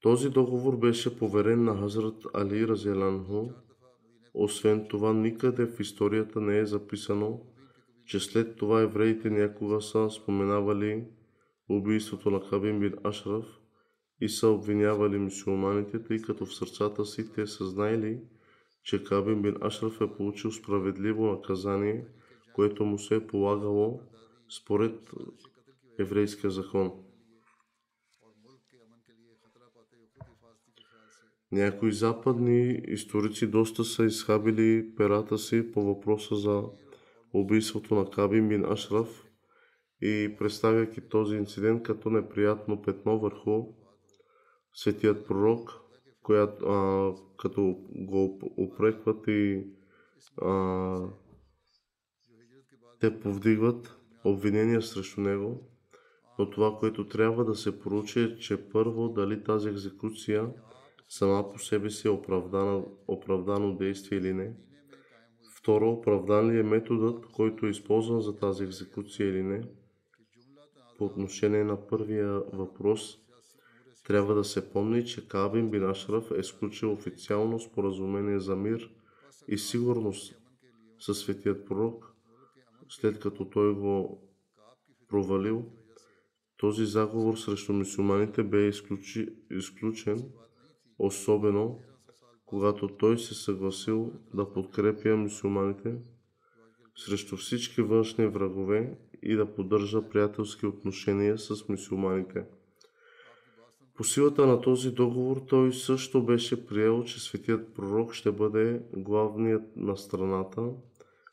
Този 0.00 0.30
договор 0.30 0.76
беше 0.76 1.18
поверен 1.18 1.64
на 1.64 1.80
Хазрат 1.80 2.22
Али 2.34 2.68
Разеланху. 2.68 3.48
Освен 4.34 4.88
това, 4.88 5.12
никъде 5.12 5.66
в 5.66 5.80
историята 5.80 6.40
не 6.40 6.58
е 6.58 6.66
записано, 6.66 7.40
че 8.06 8.20
след 8.20 8.56
това 8.56 8.80
евреите 8.80 9.30
някога 9.30 9.80
са 9.80 10.10
споменавали 10.10 11.04
убийството 11.68 12.30
на 12.30 12.40
Хабин 12.40 12.80
бин 12.80 12.94
Ашраф 13.04 13.44
и 14.20 14.28
са 14.28 14.48
обвинявали 14.48 15.18
мусулманите, 15.18 16.02
тъй 16.02 16.18
като 16.18 16.46
в 16.46 16.54
сърцата 16.54 17.04
си 17.04 17.32
те 17.32 17.46
са 17.46 17.66
знаели, 17.66 18.20
че 18.82 19.04
Кабин 19.04 19.42
бин 19.42 19.56
Ашраф 19.60 20.00
е 20.00 20.16
получил 20.16 20.52
справедливо 20.52 21.26
наказание, 21.26 22.04
което 22.54 22.84
му 22.84 22.98
се 22.98 23.14
е 23.14 23.26
полагало 23.26 24.00
според 24.48 25.10
еврейския 25.98 26.50
закон. 26.50 26.92
Някои 31.52 31.92
западни 31.92 32.82
историци 32.88 33.46
доста 33.46 33.84
са 33.84 34.04
изхабили 34.04 34.94
перата 34.96 35.38
си 35.38 35.72
по 35.72 35.82
въпроса 35.82 36.36
за 36.36 36.62
убийството 37.32 37.94
на 37.94 38.10
Кабин 38.10 38.48
бин 38.48 38.64
Ашраф 38.64 39.24
и 40.02 40.34
представяйки 40.38 41.00
този 41.00 41.36
инцидент 41.36 41.82
като 41.82 42.10
неприятно 42.10 42.82
петно 42.82 43.20
върху 43.20 43.66
светият 44.74 45.26
пророк, 45.26 45.80
която, 46.22 46.66
а, 46.66 47.14
като 47.38 47.76
го 47.90 48.40
упрекват 48.58 49.24
и 49.28 49.64
а, 50.42 51.08
те 53.00 53.20
повдигват 53.20 53.96
обвинения 54.24 54.82
срещу 54.82 55.20
него, 55.20 55.70
но 56.38 56.50
това, 56.50 56.76
което 56.78 57.08
трябва 57.08 57.44
да 57.44 57.54
се 57.54 57.80
поручи 57.80 58.20
е, 58.20 58.36
че 58.36 58.68
първо 58.68 59.08
дали 59.08 59.44
тази 59.44 59.68
екзекуция 59.68 60.48
сама 61.10 61.52
по 61.52 61.58
себе 61.58 61.90
си 61.90 62.08
е 62.08 62.10
оправдана, 62.10 62.84
оправдано 63.08 63.76
действие 63.76 64.18
или 64.18 64.32
не. 64.32 64.52
Второ, 65.58 65.90
оправдан 65.90 66.50
ли 66.50 66.58
е 66.58 66.62
методът, 66.62 67.26
който 67.26 67.66
е 67.66 67.70
използван 67.70 68.20
за 68.20 68.36
тази 68.36 68.64
екзекуция 68.64 69.28
или 69.28 69.42
не. 69.42 69.62
По 70.98 71.04
отношение 71.04 71.64
на 71.64 71.86
първия 71.86 72.42
въпрос, 72.52 73.18
трябва 74.06 74.34
да 74.34 74.44
се 74.44 74.70
помни, 74.70 75.06
че 75.06 75.28
Кабин 75.28 75.70
бин 75.70 75.84
Ашраф 75.84 76.30
е 76.30 76.42
сключил 76.42 76.92
официално 76.92 77.60
споразумение 77.60 78.40
за 78.40 78.56
мир 78.56 78.90
и 79.48 79.58
сигурност 79.58 80.34
със 80.98 81.18
светият 81.18 81.66
пророк, 81.66 82.14
след 82.88 83.20
като 83.20 83.44
той 83.44 83.74
го 83.74 84.22
провалил. 85.08 85.64
Този 86.56 86.84
заговор 86.84 87.36
срещу 87.36 87.72
мусулманите 87.72 88.42
бе 88.42 88.68
изключи, 88.68 89.28
изключен, 89.50 90.32
особено 91.06 91.78
когато 92.46 92.88
той 92.88 93.18
се 93.18 93.34
съгласил 93.34 94.12
да 94.34 94.52
подкрепя 94.52 95.16
мусулманите 95.16 95.94
срещу 96.96 97.36
всички 97.36 97.82
външни 97.82 98.26
врагове 98.26 98.98
и 99.22 99.36
да 99.36 99.54
поддържа 99.54 100.08
приятелски 100.08 100.66
отношения 100.66 101.38
с 101.38 101.68
мусулманите. 101.68 102.44
По 103.94 104.04
силата 104.04 104.46
на 104.46 104.60
този 104.60 104.90
договор 104.90 105.42
той 105.48 105.72
също 105.72 106.24
беше 106.24 106.66
приел, 106.66 107.04
че 107.04 107.20
светият 107.20 107.74
пророк 107.74 108.14
ще 108.14 108.32
бъде 108.32 108.82
главният 108.96 109.76
на 109.76 109.96
страната, 109.96 110.70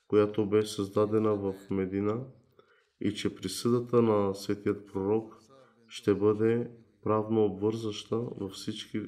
която 0.07 0.45
бе 0.45 0.65
създадена 0.65 1.35
в 1.35 1.53
Медина 1.69 2.23
и 3.01 3.13
че 3.13 3.35
присъдата 3.35 4.01
на 4.01 4.35
светият 4.35 4.87
пророк 4.87 5.37
ще 5.87 6.13
бъде 6.13 6.71
правно 7.07 7.45
обвързаща 7.45 8.17
във 8.17 8.51
всички 8.51 9.01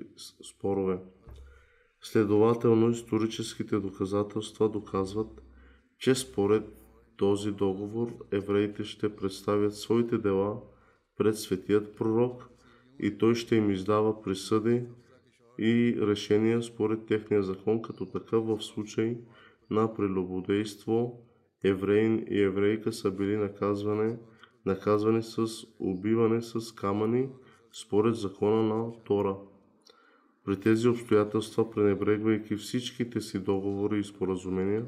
спорове. 0.50 1.00
Следователно, 2.02 2.90
историческите 2.90 3.80
доказателства 3.80 4.70
доказват, 4.70 5.42
че 5.98 6.16
според 6.16 6.64
този 7.18 7.52
договор 7.52 8.12
евреите 8.32 8.84
ще 8.84 9.16
представят 9.16 9.76
своите 9.76 10.18
дела 10.18 10.62
пред 11.18 11.38
светият 11.38 11.96
пророк 11.96 12.50
и 13.00 13.18
той 13.18 13.36
ще 13.36 13.56
им 13.56 13.72
издава 13.72 14.22
присъди 14.22 14.84
и 15.58 15.98
решения 16.02 16.64
според 16.64 17.06
техния 17.06 17.44
закон, 17.44 17.82
като 17.82 18.06
такъв 18.06 18.46
в 18.46 18.62
случай 18.62 19.18
на 19.70 19.94
прелюбодейство 19.94 21.24
евреин 21.64 22.26
и 22.30 22.42
еврейка 22.42 22.94
са 22.94 23.12
били 23.12 23.38
наказвани, 23.38 24.16
наказвани 24.66 25.24
с 25.24 25.48
убиване 25.80 26.42
с 26.42 26.76
камъни 26.76 27.30
според 27.74 28.16
закона 28.16 28.64
на 28.64 28.94
Тора. 29.04 29.36
При 30.46 30.60
тези 30.60 30.88
обстоятелства, 30.88 31.72
пренебрегвайки 31.72 32.56
всичките 32.56 33.22
си 33.22 33.40
договори 33.40 34.00
и 34.00 34.04
споразумения, 34.04 34.86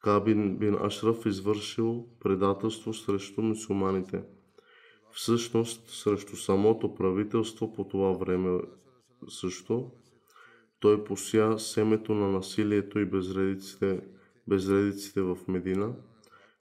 Кабин 0.00 0.56
бин 0.56 0.74
Ашраф 0.74 1.26
извършил 1.26 2.06
предателство 2.20 2.94
срещу 2.94 3.42
мусулманите. 3.42 4.22
Всъщност, 5.12 5.90
срещу 5.90 6.36
самото 6.36 6.94
правителство 6.94 7.72
по 7.72 7.84
това 7.84 8.12
време 8.12 8.60
също, 9.28 9.90
той 10.80 11.04
пося 11.04 11.58
семето 11.58 12.14
на 12.14 12.28
насилието 12.28 12.98
и 12.98 13.04
безредиците, 13.04 14.00
безредиците 14.48 15.22
в 15.22 15.38
Медина. 15.48 15.94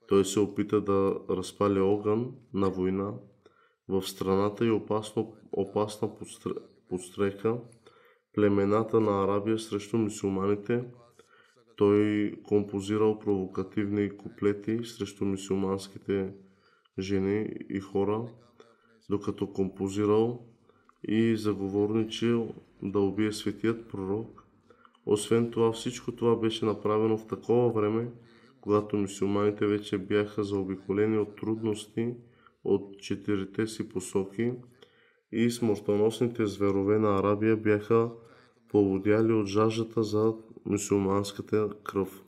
Той 0.07 0.25
се 0.25 0.39
опита 0.39 0.81
да 0.81 1.19
разпали 1.29 1.79
огън 1.79 2.31
на 2.53 2.69
война 2.69 3.13
в 3.89 4.01
страната 4.01 4.65
и 4.65 4.71
опасно, 4.71 5.33
опасна 5.51 6.09
подстрека 6.89 7.57
племената 8.35 8.99
на 8.99 9.23
Арабия 9.23 9.59
срещу 9.59 9.97
мусулманите. 9.97 10.83
Той 11.75 12.33
композирал 12.43 13.19
провокативни 13.19 14.17
куплети 14.17 14.79
срещу 14.83 15.25
мусулманските 15.25 16.33
жени 16.99 17.49
и 17.69 17.79
хора, 17.79 18.25
докато 19.09 19.53
композирал 19.53 20.45
и 21.07 21.35
заговорничил 21.35 22.53
да 22.83 22.99
убие 22.99 23.31
светият 23.31 23.87
пророк. 23.87 24.43
Освен 25.05 25.51
това, 25.51 25.71
всичко 25.71 26.11
това 26.11 26.35
беше 26.35 26.65
направено 26.65 27.17
в 27.17 27.27
такова 27.27 27.69
време, 27.69 28.11
когато 28.61 28.97
мусулманите 28.97 29.67
вече 29.67 29.97
бяха 29.97 30.43
заобиколени 30.43 31.17
от 31.17 31.35
трудности 31.35 32.13
от 32.63 32.99
четирите 32.99 33.67
си 33.67 33.89
посоки 33.89 34.51
и 35.31 35.51
смъртоносните 35.51 36.45
зверове 36.45 36.99
на 36.99 37.19
Арабия 37.19 37.57
бяха 37.57 38.11
поводяли 38.69 39.33
от 39.33 39.47
жаждата 39.47 40.03
за 40.03 40.33
мусулманската 40.65 41.69
кръв. 41.83 42.23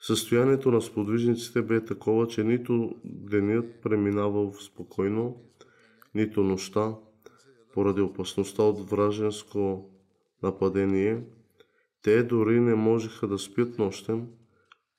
Състоянието 0.00 0.70
на 0.70 0.82
сподвижниците 0.82 1.62
бе 1.62 1.84
такова, 1.84 2.28
че 2.28 2.44
нито 2.44 2.94
денят 3.04 3.80
преминавал 3.82 4.52
спокойно, 4.52 5.36
нито 6.14 6.42
нощта, 6.42 6.94
поради 7.74 8.00
опасността 8.00 8.62
от 8.62 8.90
враженско 8.90 9.90
нападение. 10.42 11.24
Те 12.02 12.22
дори 12.22 12.60
не 12.60 12.74
можеха 12.74 13.28
да 13.28 13.38
спят 13.38 13.78
нощем, 13.78 14.26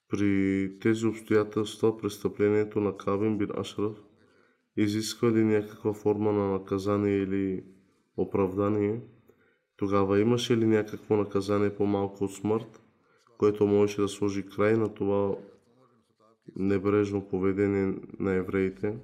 При 0.09 0.71
тези 0.81 1.05
обстоятелства 1.05 1.97
престъплението 1.97 2.79
на 2.79 2.97
Кабин 2.97 3.37
бин 3.37 3.49
Ашраф 3.57 3.95
изисква 4.77 5.31
ли 5.31 5.43
някаква 5.43 5.93
форма 5.93 6.31
на 6.31 6.51
наказание 6.51 7.17
или 7.17 7.63
оправдание, 8.17 9.01
тогава 9.77 10.19
имаше 10.19 10.57
ли 10.57 10.65
някакво 10.65 11.15
наказание 11.15 11.75
по-малко 11.75 12.23
от 12.23 12.33
смърт, 12.33 12.81
което 13.37 13.67
можеше 13.67 14.01
да 14.01 14.07
сложи 14.07 14.45
край 14.45 14.77
на 14.77 14.93
това 14.93 15.35
небрежно 16.55 17.27
поведение 17.27 17.95
на 18.19 18.33
евреите? 18.33 18.97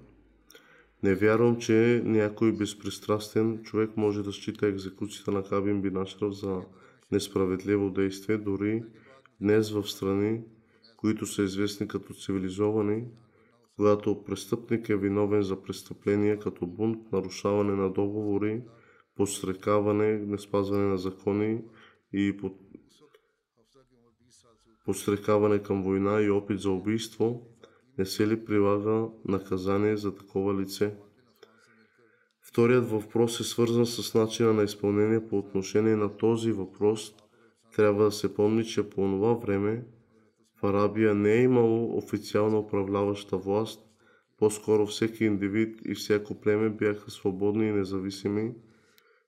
Не 1.03 1.15
вярвам, 1.15 1.57
че 1.57 2.01
някой 2.05 2.51
безпристрастен 2.51 3.63
човек 3.63 3.97
може 3.97 4.23
да 4.23 4.31
счита 4.31 4.67
екзекуцията 4.67 5.31
на 5.31 5.43
Кабин 5.43 5.81
бин 5.81 5.97
Ашраф 5.97 6.31
за 6.31 6.61
несправедливо 7.11 7.89
действие, 7.89 8.37
дори 8.37 8.83
днес 9.41 9.71
в 9.71 9.83
страни, 9.83 10.41
които 11.03 11.25
са 11.25 11.43
известни 11.43 11.87
като 11.87 12.13
цивилизовани, 12.13 13.05
когато 13.75 14.23
престъпник 14.23 14.89
е 14.89 14.97
виновен 14.97 15.41
за 15.41 15.61
престъпления 15.61 16.39
като 16.39 16.67
бунт, 16.67 17.11
нарушаване 17.11 17.73
на 17.73 17.89
договори, 17.89 18.63
подстрекаване, 19.15 20.17
неспазване 20.17 20.83
на 20.83 20.97
закони 20.97 21.61
и 22.13 22.37
под... 22.37 22.53
подстрекаване 24.85 25.63
към 25.63 25.83
война 25.83 26.21
и 26.21 26.29
опит 26.29 26.59
за 26.59 26.71
убийство, 26.71 27.47
не 27.97 28.05
се 28.05 28.27
ли 28.27 28.45
прилага 28.45 29.07
наказание 29.25 29.97
за 29.97 30.15
такова 30.15 30.61
лице? 30.61 30.95
Вторият 32.41 32.89
въпрос 32.89 33.39
е 33.39 33.43
свързан 33.43 33.85
с 33.85 34.13
начина 34.13 34.53
на 34.53 34.63
изпълнение 34.63 35.27
по 35.27 35.37
отношение 35.37 35.95
на 35.95 36.17
този 36.17 36.51
въпрос. 36.51 37.15
Трябва 37.75 38.03
да 38.03 38.11
се 38.11 38.35
помни, 38.35 38.65
че 38.65 38.89
по 38.89 38.95
това 38.95 39.33
време 39.33 39.85
Арабия 40.64 41.16
не 41.16 41.34
е 41.34 41.41
имало 41.41 41.97
официална 41.97 42.59
управляваща 42.59 43.38
власт, 43.38 43.80
по-скоро 44.39 44.86
всеки 44.86 45.26
индивид 45.26 45.82
и 45.86 45.95
всяко 45.95 46.41
племе 46.41 46.70
бяха 46.70 47.11
свободни 47.11 47.68
и 47.68 47.72
независими. 47.72 48.53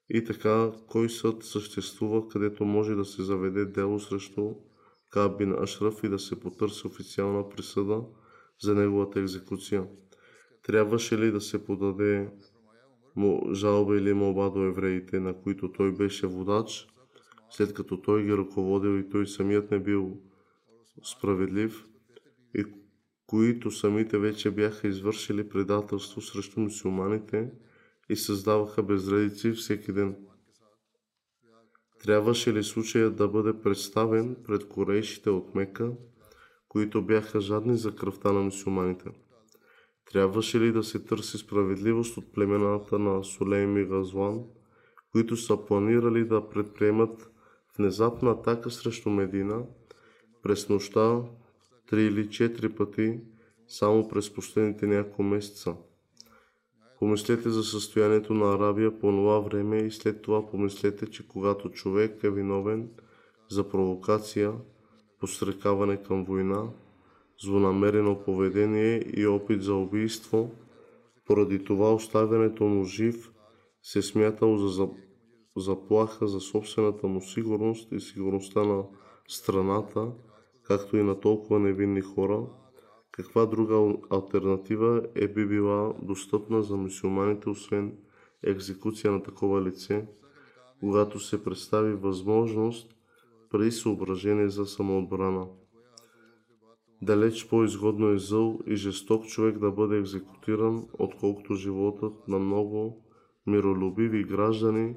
И 0.10 0.24
така, 0.24 0.72
кой 0.88 1.10
съд 1.10 1.44
съществува, 1.44 2.28
където 2.28 2.66
може 2.66 2.96
да 2.96 3.06
се 3.06 3.24
заведе 3.24 3.66
дело 3.66 4.00
срещу 4.00 4.54
Кабин 5.12 5.54
Ашраф 5.54 6.04
и 6.04 6.10
да 6.10 6.20
се 6.20 6.40
потърси 6.40 6.88
официална 6.88 7.50
присъда 7.50 8.04
за 8.62 8.76
неговата 8.76 9.20
екзекуция? 9.20 9.88
Трябваше 10.64 11.18
ли 11.18 11.32
да 11.32 11.42
се 11.42 11.66
подаде 11.66 12.30
му 13.16 13.54
жалба 13.54 13.98
или 13.98 14.14
молба 14.14 14.50
до 14.50 14.64
евреите, 14.64 15.20
на 15.20 15.42
които 15.42 15.72
той 15.72 15.92
беше 15.92 16.28
водач, 16.28 16.88
след 17.50 17.74
като 17.74 18.02
той 18.02 18.24
ги 18.24 18.38
ръководил 18.38 19.00
и 19.00 19.10
той 19.10 19.28
самият 19.28 19.72
не 19.72 19.80
бил 19.80 20.18
справедлив 21.04 21.86
и 22.56 22.66
които 23.28 23.72
самите 23.72 24.18
вече 24.18 24.52
бяха 24.52 24.88
извършили 24.88 25.50
предателство 25.50 26.22
срещу 26.22 26.60
мусулманите 26.60 27.52
и 28.10 28.16
създаваха 28.16 28.84
безредици 28.84 29.52
всеки 29.52 29.94
ден. 29.94 30.16
Трябваше 32.04 32.54
ли 32.54 32.64
случаят 32.64 33.16
да 33.16 33.28
бъде 33.28 33.62
представен 33.62 34.36
пред 34.44 34.68
корейшите 34.68 35.30
от 35.30 35.56
Мека, 35.56 35.92
които 36.68 37.02
бяха 37.02 37.42
жадни 37.42 37.78
за 37.78 37.96
кръвта 37.96 38.32
на 38.32 38.42
мусулманите? 38.42 39.10
Трябваше 40.12 40.60
ли 40.60 40.72
да 40.72 40.84
се 40.84 41.06
търси 41.06 41.38
справедливост 41.38 42.18
от 42.18 42.34
племената 42.34 43.00
на 43.00 43.24
Сулейм 43.24 43.78
и 43.78 43.86
Газлан, 43.86 44.44
които 45.12 45.38
са 45.38 45.66
планирали 45.66 46.26
да 46.26 46.50
предприемат 46.50 47.30
внезапна 47.78 48.32
атака 48.32 48.72
срещу 48.72 49.10
Медина 49.10 49.66
през 50.46 50.70
нощта 50.70 51.22
три 51.90 52.04
или 52.04 52.30
четири 52.30 52.70
пъти 52.70 53.20
само 53.68 54.08
през 54.08 54.34
последните 54.34 54.88
няколко 54.88 55.24
месеца? 55.24 55.76
Помислете 57.00 57.50
за 57.50 57.64
състоянието 57.64 58.34
на 58.34 58.54
Арабия 58.54 59.00
по 59.00 59.12
това 59.12 59.40
време 59.40 59.78
и 59.78 59.92
след 59.92 60.22
това 60.22 60.50
помислете, 60.50 61.10
че 61.10 61.28
когато 61.28 61.70
човек 61.70 62.24
е 62.24 62.30
виновен 62.30 62.90
за 63.50 63.70
провокация, 63.70 64.54
пострекаване 65.20 66.04
към 66.04 66.26
война, 66.26 66.70
злонамерено 67.44 68.24
поведение 68.24 69.04
и 69.18 69.28
опит 69.28 69.64
за 69.64 69.76
убийство. 69.76 70.52
Поради 71.26 71.64
това 71.64 71.94
оставянето 71.94 72.64
му 72.64 72.84
жив 72.84 73.32
се 73.84 74.02
смятало 74.02 74.58
за 74.58 74.90
заплаха 75.58 76.28
за 76.28 76.40
собствената 76.40 77.08
му 77.08 77.22
сигурност 77.22 77.92
и 77.92 78.00
сигурността 78.00 78.64
на 78.64 78.84
страната, 79.28 80.12
както 80.68 80.98
и 80.98 81.04
на 81.04 81.20
толкова 81.20 81.60
невинни 81.60 82.02
хора. 82.02 82.46
Каква 83.12 83.46
друга 83.46 83.98
альтернатива 84.10 85.02
е 85.16 85.28
би 85.28 85.46
била 85.46 85.94
достъпна 86.02 86.64
за 86.64 86.78
мусулманите, 86.78 87.50
освен 87.50 87.98
екзекуция 88.44 89.12
на 89.12 89.24
такова 89.24 89.62
лице, 89.62 90.08
когато 90.80 91.20
се 91.20 91.44
представи 91.44 91.94
възможност 91.94 92.96
при 93.50 93.72
съображение 93.72 94.50
за 94.50 94.66
самоотбрана? 94.66 95.48
Далеч 97.02 97.48
по-изгодно 97.48 98.10
е 98.10 98.18
зъл 98.18 98.60
и 98.68 98.76
жесток 98.76 99.26
човек 99.26 99.58
да 99.58 99.72
бъде 99.72 99.98
екзекутиран, 99.98 100.88
отколкото 101.00 101.54
животът 101.54 102.28
на 102.28 102.40
много 102.40 103.06
миролюбиви 103.48 104.24
граждани 104.24 104.96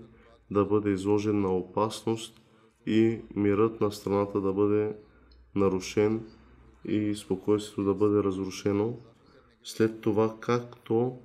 да 0.50 0.64
бъде 0.64 0.90
изложен 0.90 1.40
на 1.40 1.56
опасност 1.56 2.40
и 2.86 3.20
мирът 3.36 3.80
на 3.80 3.92
страната 3.92 4.40
да 4.40 4.52
бъде 4.52 4.96
нарушен 5.55 6.26
и 6.84 7.14
спокойствието 7.14 7.84
да 7.84 7.94
бъде 7.94 8.22
разрушено. 8.22 8.99
След 9.62 10.01
това, 10.01 10.36
както 10.40 11.18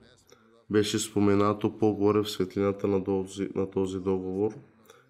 беше 0.70 1.00
споменато 1.00 1.78
по-горе 1.78 2.20
в 2.20 2.30
светлината 2.30 2.88
на 2.88 3.04
този, 3.04 3.50
на 3.56 3.72
този 3.72 4.00
договор, 4.00 4.54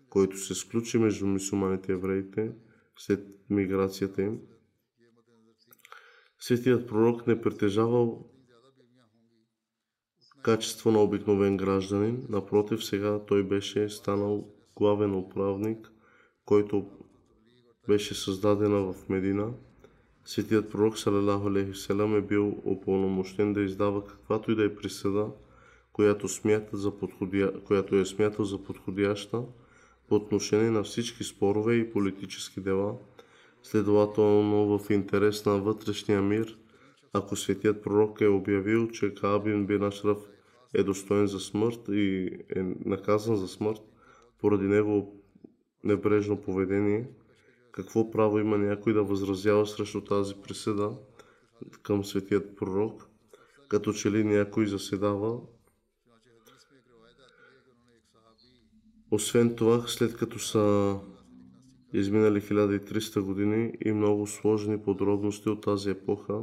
който 0.10 0.38
се 0.38 0.56
сключи 0.56 0.98
между 0.98 1.28
мусулманите 1.28 1.92
и 1.92 1.96
евреите 1.96 2.52
след 2.98 3.28
миграцията 3.50 4.22
им, 4.22 4.40
Светият 6.46 6.88
пророк 6.88 7.28
не 7.28 7.42
притежавал 7.42 8.30
качество 10.42 10.92
на 10.92 11.00
обикновен 11.00 11.58
гражданин, 11.58 12.26
напротив, 12.30 12.86
сега 12.86 13.20
той 13.28 13.44
беше 13.44 13.90
станал 13.90 14.54
главен 14.76 15.16
управник, 15.16 15.92
който 16.46 16.90
беше 17.88 18.16
създадена 18.16 18.94
в 18.94 19.10
Медина. 19.10 19.52
Светият 20.26 20.72
пророк 20.72 20.98
Салалаху 20.98 21.48
Алейхиселам 21.48 22.16
е 22.16 22.22
бил 22.22 22.62
упълномощен 22.66 23.54
да 23.54 23.62
издава 23.62 24.06
каквато 24.06 24.52
и 24.52 24.56
да 24.56 24.64
е 24.64 24.76
присъда, 24.76 25.28
която, 25.94 26.28
смята 26.28 26.78
за 26.78 26.98
подходя... 26.98 27.54
която 27.64 27.96
е 27.96 28.06
смятал 28.06 28.46
за 28.46 28.64
подходяща 28.64 29.44
по 30.10 30.16
отношение 30.16 30.70
на 30.70 30.84
всички 30.84 31.24
спорове 31.24 31.76
и 31.76 31.92
политически 31.92 32.62
дела– 32.62 32.96
Следователно 33.64 34.78
в 34.78 34.90
интерес 34.90 35.46
на 35.46 35.58
вътрешния 35.58 36.22
мир, 36.22 36.58
ако 37.14 37.36
светият 37.36 37.84
пророк 37.84 38.22
е 38.22 38.28
обявил, 38.28 38.88
че 38.88 39.14
Каабин 39.14 39.66
бин 39.66 39.84
Ашраф 39.84 40.18
е 40.74 40.84
достоен 40.84 41.28
за 41.28 41.40
смърт 41.40 41.80
и 41.90 42.30
е 42.56 42.62
наказан 42.86 43.36
за 43.36 43.48
смърт 43.48 43.82
поради 44.42 44.66
него 44.66 45.22
небрежно 45.84 46.42
поведение, 46.42 47.08
какво 47.74 48.12
право 48.12 48.40
има 48.40 48.58
някой 48.58 48.94
да 48.94 49.04
възразява 49.04 49.68
срещу 49.68 50.02
тази 50.02 50.36
присъда 50.36 50.98
към 51.82 52.06
светият 52.06 52.56
пророк, 52.56 53.10
като 53.68 53.94
че 53.94 54.12
ли 54.12 54.24
някой 54.24 54.68
заседава. 54.68 55.40
Освен 59.12 59.56
това, 59.56 59.84
след 59.88 60.18
като 60.18 60.40
са 60.40 60.98
изминали 61.94 62.42
1300 62.42 63.22
години 63.22 63.74
и 63.86 63.92
много 63.92 64.28
сложни 64.28 64.84
подробности 64.84 65.50
от 65.50 65.62
тази 65.62 65.90
епоха, 65.90 66.42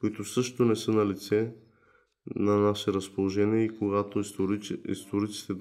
които 0.00 0.24
също 0.24 0.64
не 0.64 0.76
са 0.76 0.90
на 0.90 1.06
лице 1.06 1.54
на 2.36 2.56
наше 2.56 2.92
разположение 2.92 3.64
и 3.64 3.78
когато 3.78 4.20
историци, 4.20 4.80
историците, 4.88 5.54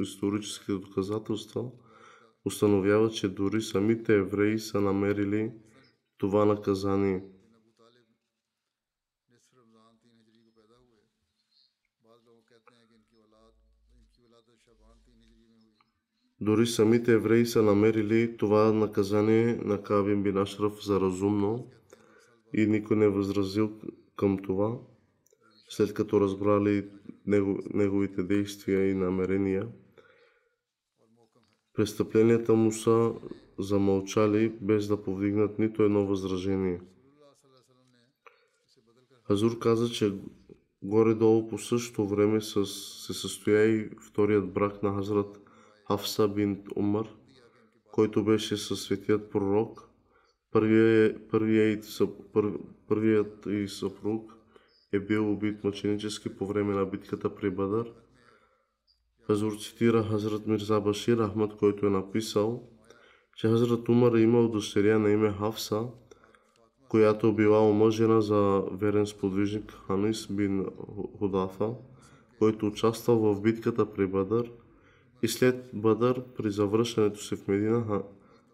историческите 0.00 0.72
доказателства 0.72 1.70
установяват, 2.44 3.14
че 3.14 3.28
дори 3.28 3.62
самите 3.62 4.14
евреи 4.14 4.58
са 4.58 4.80
намерили 4.80 5.52
това 6.18 6.44
наказание– 6.44 7.24
Дори 16.42 16.66
самите 16.66 17.12
евреи 17.12 17.46
са 17.46 17.62
намерили 17.62 18.36
това 18.36 18.72
наказание 18.72 19.60
на 19.64 19.82
Кавин 19.82 20.22
бин 20.22 20.36
Ашраф 20.38 20.84
за 20.84 21.00
разумно 21.00 21.70
и 22.54 22.66
никой 22.66 22.96
не 22.96 23.04
е 23.04 23.08
възразил 23.08 23.80
към 24.16 24.38
това, 24.38 24.78
след 25.68 25.94
като 25.94 26.20
разбрали 26.20 26.88
неговите 27.74 28.22
действия 28.22 28.90
и 28.90 28.94
намерения. 28.94 29.68
Престъпленията 31.74 32.54
му 32.54 32.72
са 32.72 33.12
замълчали 33.58 34.52
без 34.60 34.88
да 34.88 35.02
повдигнат 35.02 35.58
нито 35.58 35.82
едно 35.82 36.06
възражение. 36.06 36.80
Хазур 39.26 39.58
каза, 39.58 39.88
че 39.88 40.14
горе-долу 40.82 41.48
по 41.48 41.58
същото 41.58 42.08
време 42.08 42.40
се 42.40 42.64
състоя 43.14 43.64
и 43.64 43.90
вторият 44.00 44.52
брак 44.52 44.82
на 44.82 44.94
Хазрат 44.94 45.40
Хафса 45.88 46.28
бин 46.28 46.64
Умар, 46.76 47.06
който 47.92 48.24
беше 48.24 48.56
със 48.56 48.82
светият 48.82 49.30
пророк. 49.30 49.88
Първият, 50.50 51.30
пър, 52.32 52.52
първият 52.88 53.46
и 53.46 53.68
съпруг 53.68 54.32
е 54.92 55.00
бил 55.00 55.32
убит 55.32 55.64
мъченически 55.64 56.28
по 56.28 56.46
време 56.46 56.74
на 56.74 56.86
битката 56.86 57.34
при 57.34 57.50
Бадър. 57.50 57.92
Хазур 59.32 59.52
цитира 59.56 60.02
Хазрат 60.02 60.46
Мирза 60.46 60.80
Башир 60.80 61.18
Ахмад, 61.18 61.56
който 61.56 61.86
е 61.86 61.90
написал, 61.90 62.62
че 63.36 63.48
Хазрат 63.48 63.88
Умар 63.88 64.12
е 64.12 64.20
имал 64.20 64.48
дъщеря 64.48 64.98
на 64.98 65.10
име 65.10 65.30
Хафса, 65.30 65.86
която 66.88 67.32
била 67.32 67.68
омъжена 67.68 68.22
за 68.22 68.62
верен 68.72 69.06
сподвижник 69.06 69.72
Ханис 69.86 70.26
бин 70.30 70.66
Худафа, 71.18 71.70
който 72.38 72.66
участвал 72.66 73.18
в 73.18 73.40
битката 73.40 73.92
при 73.92 74.06
Бадър 74.06 74.50
и 75.22 75.28
след 75.28 75.70
Бадър 75.74 76.22
при 76.36 76.50
завръщането 76.50 77.22
си 77.22 77.36
в 77.36 77.48
Медина 77.48 78.02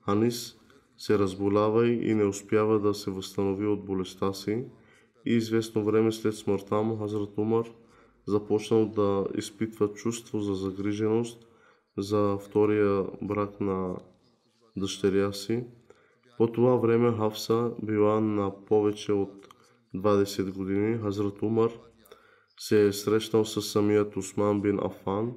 Ханис 0.05 0.57
се 0.99 1.19
разболява 1.19 1.89
и 1.89 2.15
не 2.15 2.25
успява 2.25 2.81
да 2.81 2.95
се 2.95 3.11
възстанови 3.11 3.67
от 3.67 3.85
болестта 3.85 4.33
си. 4.33 4.65
И 5.27 5.35
известно 5.35 5.85
време 5.85 6.13
след 6.13 6.35
смъртта 6.35 6.83
му 6.83 6.99
Хазрат 6.99 7.39
Умар 7.39 7.67
започнал 8.29 8.87
да 8.87 9.27
изпитва 9.39 9.93
чувство 9.93 10.41
за 10.41 10.55
загриженост 10.55 11.47
за 11.99 12.39
втория 12.39 13.05
брак 13.23 13.61
на 13.61 13.97
дъщеря 14.77 15.33
си. 15.33 15.65
По 16.37 16.47
това 16.53 16.77
време 16.77 17.17
Хавса 17.17 17.71
била 17.83 18.21
на 18.21 18.65
повече 18.65 19.13
от 19.13 19.49
20 19.95 20.53
години. 20.53 20.99
Хазрат 20.99 21.43
Умар 21.43 21.71
се 22.59 22.87
е 22.87 22.93
срещнал 22.93 23.45
с 23.45 23.63
самият 23.63 24.17
Усман 24.17 24.61
бин 24.61 24.79
Афан 24.83 25.33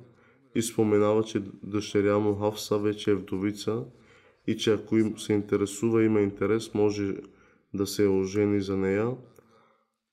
и 0.55 0.61
споменава, 0.61 1.23
че 1.23 1.43
дъщеря 1.63 2.19
му 2.19 2.35
Хавса 2.35 2.77
вече 2.77 3.11
е 3.11 3.15
вдовица 3.15 3.83
и 4.47 4.57
че 4.57 4.73
ако 4.73 4.97
им 4.97 5.17
се 5.17 5.33
интересува, 5.33 6.03
има 6.03 6.21
интерес, 6.21 6.73
може 6.73 7.15
да 7.73 7.87
се 7.87 8.07
ожени 8.07 8.61
за 8.61 8.77
нея. 8.77 9.11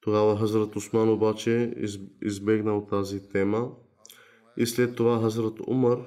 Тогава 0.00 0.38
Хазрат 0.38 0.76
Осман 0.76 1.08
обаче 1.08 1.74
избегнал 2.22 2.86
тази 2.90 3.28
тема 3.28 3.70
и 4.56 4.66
след 4.66 4.96
това 4.96 5.20
Хазрат 5.20 5.60
Умар 5.66 5.98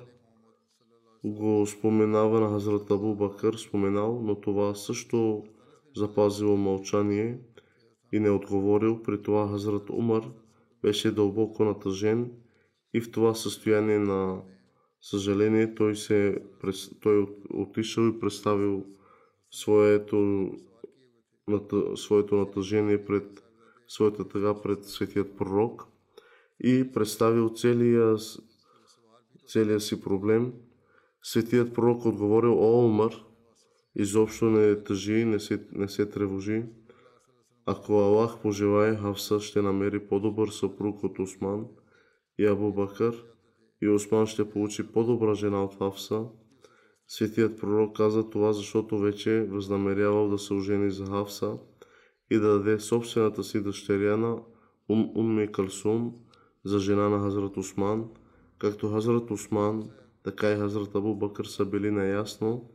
го 1.24 1.68
споменава 1.68 2.40
на 2.40 2.50
Хазрат 2.50 2.92
Абу 2.92 3.16
Бакър, 3.16 3.54
споменал, 3.54 4.22
но 4.24 4.42
това 4.42 4.76
също 4.76 5.44
запазило 5.96 6.58
мълчание 6.58 7.40
и 8.12 8.20
не 8.20 8.30
отговорил. 8.30 9.04
При 9.04 9.22
това 9.22 9.50
Хазрат 9.50 9.90
Умар 9.90 10.24
беше 10.82 11.12
дълбоко 11.12 11.66
натъжен 11.66 12.32
и 12.94 13.02
в 13.02 13.12
това 13.12 13.34
състояние 13.34 14.00
на 14.00 14.42
съжаление 15.02 15.76
той, 15.76 15.96
се, 15.96 16.38
той 17.02 17.28
отишъл 17.50 18.04
и 18.04 18.20
представил 18.20 18.86
своето, 19.52 20.52
своето 21.96 22.36
натъжение 22.36 23.06
пред 23.06 23.44
своята 23.92 24.28
тъга 24.28 24.62
пред 24.62 24.84
светият 24.86 25.38
пророк 25.38 25.88
и 26.64 26.92
представил 26.94 27.50
целия, 27.50 28.16
целия 29.48 29.80
си 29.80 30.02
проблем. 30.02 30.54
Светият 31.24 31.74
пророк 31.74 32.06
отговорил, 32.06 32.54
о, 32.60 32.86
Омар, 32.86 33.12
изобщо 33.96 34.46
не 34.46 34.84
тъжи, 34.84 35.26
не 35.26 35.40
се, 35.40 35.68
не 35.72 35.88
се 35.88 36.10
тревожи. 36.10 36.64
Ако 37.66 37.94
Аллах 37.94 38.42
пожелае, 38.42 38.96
Хавса 38.96 39.40
ще 39.40 39.62
намери 39.62 40.08
по-добър 40.08 40.50
съпруг 40.50 41.04
от 41.04 41.20
Осман 41.20 41.66
и 42.40 42.46
Абу 42.46 42.74
Бакър 42.74 43.26
и 43.82 43.88
Осман 43.88 44.28
ще 44.28 44.50
получи 44.50 44.88
по-добра 44.88 45.34
жена 45.34 45.64
от 45.64 45.76
Хавса. 45.76 46.26
Светият 47.08 47.60
пророк 47.60 47.98
каза 47.98 48.30
това, 48.30 48.54
защото 48.54 48.98
вече 48.98 49.48
възнамерявал 49.50 50.30
да 50.30 50.38
се 50.38 50.54
ожени 50.54 50.92
за 50.92 51.06
Хавса 51.06 51.58
и 52.32 52.40
да 52.40 52.60
даде 52.60 52.80
собствената 52.80 53.44
си 53.44 53.62
дъщеря 53.62 54.18
на 54.18 54.38
Ум 54.90 55.12
Умми 55.16 55.52
Калсум 55.52 56.16
за 56.64 56.80
жена 56.80 57.10
на 57.10 57.20
Хазрат 57.20 57.58
Осман, 57.58 58.06
както 58.58 58.92
Хазрат 58.92 59.32
Осман, 59.32 59.90
така 60.24 60.52
и 60.52 60.56
Хазрат 60.56 60.96
Абу 60.96 61.16
Бакър 61.16 61.46
са 61.46 61.66
били 61.66 61.92
наясно 61.92 62.70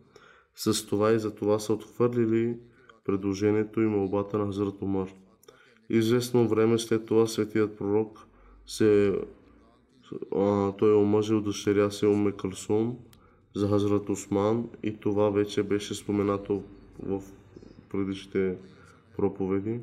с 0.54 0.86
това 0.86 1.12
и 1.12 1.18
за 1.18 1.34
това 1.34 1.58
са 1.58 1.72
отхвърлили 1.72 2.56
предложението 3.04 3.80
и 3.80 3.86
молбата 3.86 4.38
на 4.38 4.46
Хазрат 4.46 4.82
Умар. 4.82 5.08
Известно 5.90 6.48
време 6.48 6.78
след 6.78 7.06
това 7.06 7.26
светият 7.26 7.78
пророк 7.78 8.26
се, 8.66 9.18
а, 10.36 10.72
той 10.72 10.90
е 10.90 10.96
омъжил 10.96 11.40
дъщеря 11.40 11.90
си 11.90 12.06
Уме 12.06 12.32
Калсум 12.32 12.96
за 13.54 13.68
Хазрат 13.68 14.08
Осман 14.08 14.68
и 14.82 14.96
това 14.96 15.30
вече 15.30 15.62
беше 15.62 15.94
споменато 15.94 16.62
в 17.02 17.22
предишните 17.88 18.56
проповеди. 19.16 19.80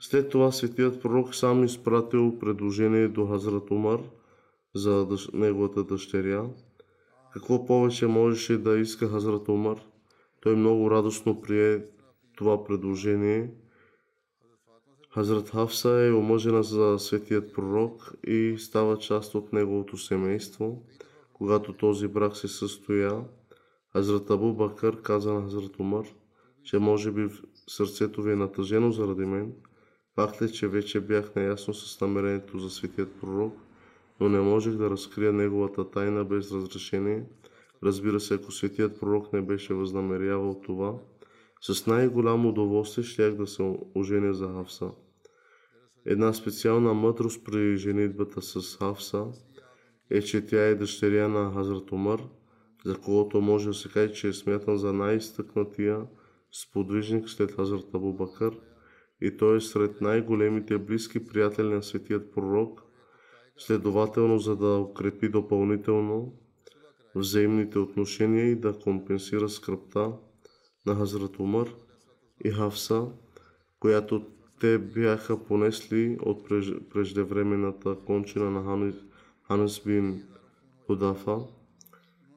След 0.00 0.30
това 0.30 0.52
светият 0.52 1.02
пророк 1.02 1.34
сам 1.34 1.64
изпратил 1.64 2.38
предложение 2.38 3.08
до 3.08 3.26
Хазрат 3.26 3.70
Умар 3.70 4.00
за 4.74 5.06
дъщ... 5.06 5.34
неговата 5.34 5.84
дъщеря. 5.84 6.46
Какво 7.32 7.66
повече 7.66 8.06
можеше 8.06 8.58
да 8.58 8.78
иска 8.78 9.08
Хазрат 9.08 9.48
Умар? 9.48 9.80
Той 10.40 10.56
много 10.56 10.90
радостно 10.90 11.40
прие 11.40 11.84
това 12.36 12.64
предложение. 12.64 13.50
Хазрат 15.10 15.50
Хавса 15.50 15.90
е 15.90 16.12
омъжена 16.12 16.62
за 16.62 16.98
светият 16.98 17.54
пророк 17.54 18.12
и 18.26 18.56
става 18.58 18.98
част 18.98 19.34
от 19.34 19.52
неговото 19.52 19.96
семейство. 19.96 20.82
Когато 21.32 21.72
този 21.72 22.08
брак 22.08 22.36
се 22.36 22.48
състоя, 22.48 23.24
Хазрат 23.92 24.30
Абу 24.30 24.52
Бакър 24.52 25.02
каза 25.02 25.34
на 25.34 25.42
Хазрат 25.42 25.78
Умар, 25.78 26.06
че 26.64 26.78
може 26.78 27.10
би 27.10 27.28
сърцето 27.68 28.22
ви 28.22 28.32
е 28.32 28.36
натъжено 28.36 28.92
заради 28.92 29.24
мен. 29.24 29.52
Факт 30.14 30.42
е, 30.42 30.52
че 30.52 30.68
вече 30.68 31.00
бях 31.00 31.34
наясно 31.34 31.74
с 31.74 32.00
намерението 32.00 32.58
за 32.58 32.70
светият 32.70 33.20
пророк, 33.20 33.56
но 34.20 34.28
не 34.28 34.40
можех 34.40 34.74
да 34.74 34.90
разкрия 34.90 35.32
неговата 35.32 35.90
тайна 35.90 36.24
без 36.24 36.52
разрешение. 36.52 37.24
Разбира 37.82 38.20
се, 38.20 38.34
ако 38.34 38.52
светият 38.52 39.00
пророк 39.00 39.32
не 39.32 39.42
беше 39.42 39.74
възнамерявал 39.74 40.60
това, 40.64 40.94
с 41.60 41.86
най-голямо 41.86 42.48
удоволствие 42.48 43.04
щях 43.04 43.34
да 43.34 43.46
се 43.46 43.76
оженя 43.94 44.34
за 44.34 44.48
Хавса. 44.48 44.90
Една 46.06 46.32
специална 46.32 46.94
мъдрост 46.94 47.44
при 47.44 47.76
женитбата 47.76 48.42
с 48.42 48.76
Хавса 48.76 49.26
е, 50.10 50.22
че 50.22 50.46
тя 50.46 50.66
е 50.66 50.74
дъщеря 50.74 51.28
на 51.28 51.52
Хазрат 51.54 51.92
Умар, 51.92 52.22
за 52.84 52.98
когото 52.98 53.40
може 53.40 53.66
да 53.66 53.74
се 53.74 53.88
каже, 53.88 54.12
че 54.12 54.28
е 54.28 54.32
смятан 54.32 54.78
за 54.78 54.92
най-изтъкнатия 54.92 56.06
сподвижник 56.62 57.28
след 57.28 57.52
Хазрат 57.52 57.94
Абу 57.94 58.12
Бакър 58.12 58.60
и 59.20 59.36
той 59.36 59.56
е 59.56 59.60
сред 59.60 60.00
най-големите 60.00 60.78
близки 60.78 61.26
приятели 61.26 61.68
на 61.68 61.82
светият 61.82 62.32
пророк, 62.32 62.82
следователно 63.56 64.38
за 64.38 64.56
да 64.56 64.78
укрепи 64.78 65.28
допълнително 65.28 66.32
взаимните 67.14 67.78
отношения 67.78 68.50
и 68.50 68.56
да 68.56 68.78
компенсира 68.78 69.48
скръпта 69.48 70.12
на 70.86 70.94
Хазрат 70.94 71.38
Умар 71.38 71.74
и 72.44 72.50
Хавса, 72.50 73.06
която 73.80 74.26
те 74.60 74.78
бяха 74.78 75.44
понесли 75.44 76.18
от 76.22 76.48
преждевременната 76.90 77.96
кончина 78.06 78.50
на 78.50 78.92
Ханес 79.48 79.82
бин 79.86 80.22
Худафа. 80.86 81.38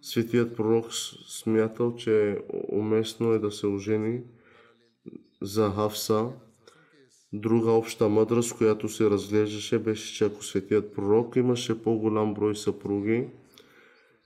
Светият 0.02 0.56
пророк 0.56 0.94
смятал, 1.28 1.96
че 1.96 2.40
уместно 2.72 3.32
е 3.32 3.40
да 3.40 3.52
се 3.52 3.68
ожени 3.68 4.22
за 5.42 5.70
Хавса. 5.70 6.30
Друга 7.34 7.72
обща 7.72 8.10
мъдрост, 8.10 8.58
която 8.58 8.90
се 8.90 9.10
разглеждаше, 9.10 9.80
беше, 9.80 10.16
че 10.16 10.26
ако 10.26 10.44
светият 10.44 10.94
пророк 10.94 11.36
имаше 11.36 11.84
по-голям 11.84 12.34
брой 12.34 12.56
съпруги, 12.56 13.28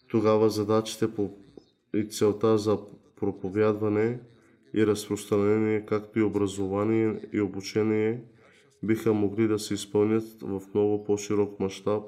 тогава 0.08 0.50
задачите 0.50 1.16
по 1.16 1.38
и 1.94 2.10
целта 2.10 2.58
за 2.58 2.78
проповядване 3.20 4.20
и 4.74 4.88
разпространение, 4.88 5.86
както 5.86 6.20
и 6.20 6.24
образование 6.24 7.20
и 7.34 7.42
обучение, 7.42 8.24
биха 8.84 9.14
могли 9.14 9.48
да 9.48 9.60
се 9.60 9.74
изпълнят 9.74 10.24
в 10.42 10.62
много 10.74 11.04
по-широк 11.04 11.60
мащаб, 11.60 12.04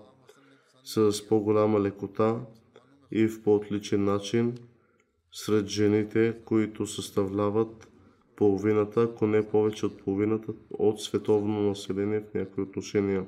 с 0.84 1.28
по-голяма 1.28 1.80
лекота 1.80 2.40
и 3.16 3.28
в 3.28 3.44
по-отличен 3.44 4.04
начин 4.04 4.58
сред 5.32 5.68
жените, 5.68 6.36
които 6.46 6.88
съставляват 6.88 7.88
половината, 8.36 9.02
ако 9.02 9.28
не 9.28 9.48
повече 9.48 9.86
от 9.86 10.04
половината 10.04 10.54
от 10.70 11.02
световно 11.02 11.62
население 11.62 12.20
в 12.22 12.34
някои 12.34 12.64
отношения. 12.64 13.26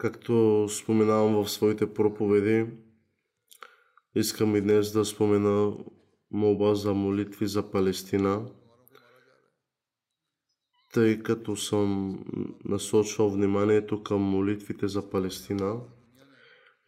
Както 0.00 0.66
споменавам 0.68 1.44
в 1.44 1.50
своите 1.50 1.94
проповеди, 1.94 2.66
искам 4.14 4.56
и 4.56 4.60
днес 4.60 4.92
да 4.92 5.04
спомена 5.04 5.76
молба 6.30 6.74
за 6.74 6.94
молитви 6.94 7.46
за 7.46 7.70
Палестина, 7.70 8.46
тъй 10.92 11.22
като 11.22 11.56
съм 11.56 12.18
насочвал 12.64 13.30
вниманието 13.30 14.02
към 14.02 14.22
молитвите 14.22 14.88
за 14.88 15.10
Палестина. 15.10 15.80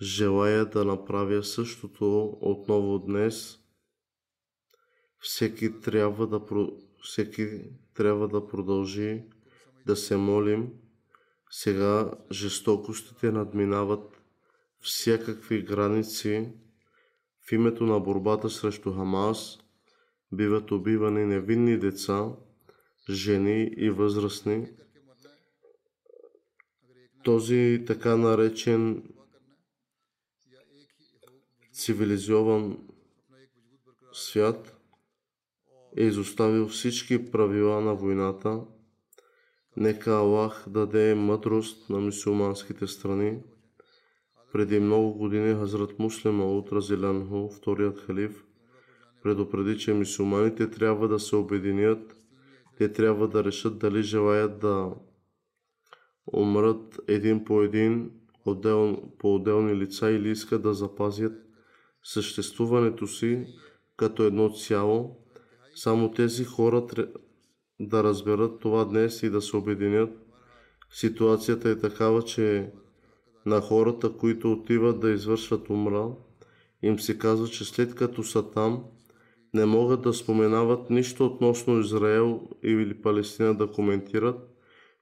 Желая 0.03 0.67
да 0.67 0.85
направя 0.85 1.45
същото 1.45 2.39
отново 2.41 2.99
днес. 2.99 3.59
Всеки 5.19 5.81
трябва 5.81 6.27
да, 6.27 6.41
всеки 7.03 7.49
трябва 7.95 8.29
да 8.29 8.47
продължи 8.47 9.23
да 9.87 9.97
се 9.97 10.17
молим. 10.17 10.73
Сега 11.55 12.11
жестокостите 12.31 13.33
надминават 13.33 14.21
всякакви 14.81 15.63
граници. 15.63 16.49
В 17.41 17.53
името 17.53 17.85
на 17.85 18.01
борбата 18.01 18.51
срещу 18.51 18.93
Хамас 18.93 19.59
биват 20.33 20.71
убивани 20.71 21.25
невинни 21.25 21.79
деца, 21.79 22.29
жени 23.11 23.63
и 23.77 23.91
възрастни. 23.91 24.69
Този 27.25 27.85
така 27.87 28.17
наречен 28.17 29.13
цивилизован 31.73 32.89
свят 34.13 34.77
е 35.97 36.03
изоставил 36.03 36.69
всички 36.69 37.31
правила 37.31 37.81
на 37.81 37.95
войната. 37.95 38.61
Нека 39.77 40.11
Аллах 40.11 40.65
даде 40.69 41.15
мъдрост 41.15 41.91
на 41.91 42.01
мусулманските 42.01 42.87
страни. 42.87 43.39
Преди 44.53 44.81
много 44.81 45.15
години 45.15 45.55
Хазрат 45.55 45.99
Муслима 45.99 46.45
от 46.45 46.73
Разилянху, 46.73 47.49
вторият 47.49 47.99
халиф, 47.99 48.45
предупреди, 49.23 49.79
че 49.79 49.95
мусулманите 49.95 50.71
трябва 50.71 51.09
да 51.09 51.19
се 51.19 51.37
обединят. 51.37 52.17
Те 52.79 52.93
трябва 52.93 53.29
да 53.29 53.45
решат 53.45 53.79
дали 53.79 54.03
желаят 54.03 54.59
да 54.59 54.95
умрат 56.33 57.01
един 57.09 57.45
по 57.45 57.63
един 57.63 58.11
отдел, 58.45 59.03
по 59.19 59.35
отделни 59.35 59.77
лица 59.77 60.11
или 60.11 60.31
искат 60.31 60.63
да 60.63 60.75
запазят 60.75 61.33
съществуването 62.03 63.07
си 63.07 63.47
като 63.97 64.23
едно 64.23 64.51
цяло. 64.51 65.17
Само 65.75 66.13
тези 66.13 66.45
хора 66.45 66.87
да 67.89 68.05
разберат 68.05 68.61
това 68.61 68.85
днес 68.85 69.23
и 69.23 69.31
да 69.31 69.43
се 69.43 69.57
обединят. 69.57 70.11
Ситуацията 70.91 71.71
е 71.71 71.79
такава, 71.79 72.23
че 72.23 72.71
на 73.47 73.61
хората, 73.61 74.13
които 74.13 74.53
отиват 74.53 75.01
да 75.01 75.11
извършват 75.11 75.71
умра, 75.71 76.09
им 76.83 76.99
се 76.99 77.19
казва, 77.19 77.49
че 77.49 77.65
след 77.65 77.95
като 77.95 78.23
са 78.23 78.51
там, 78.51 78.85
не 79.55 79.67
могат 79.67 80.03
да 80.03 80.13
споменават 80.13 80.91
нищо 80.91 81.27
относно 81.27 81.81
Израел 81.81 82.41
или 82.63 83.03
Палестина 83.03 83.55
да 83.55 83.67
коментират. 83.67 84.37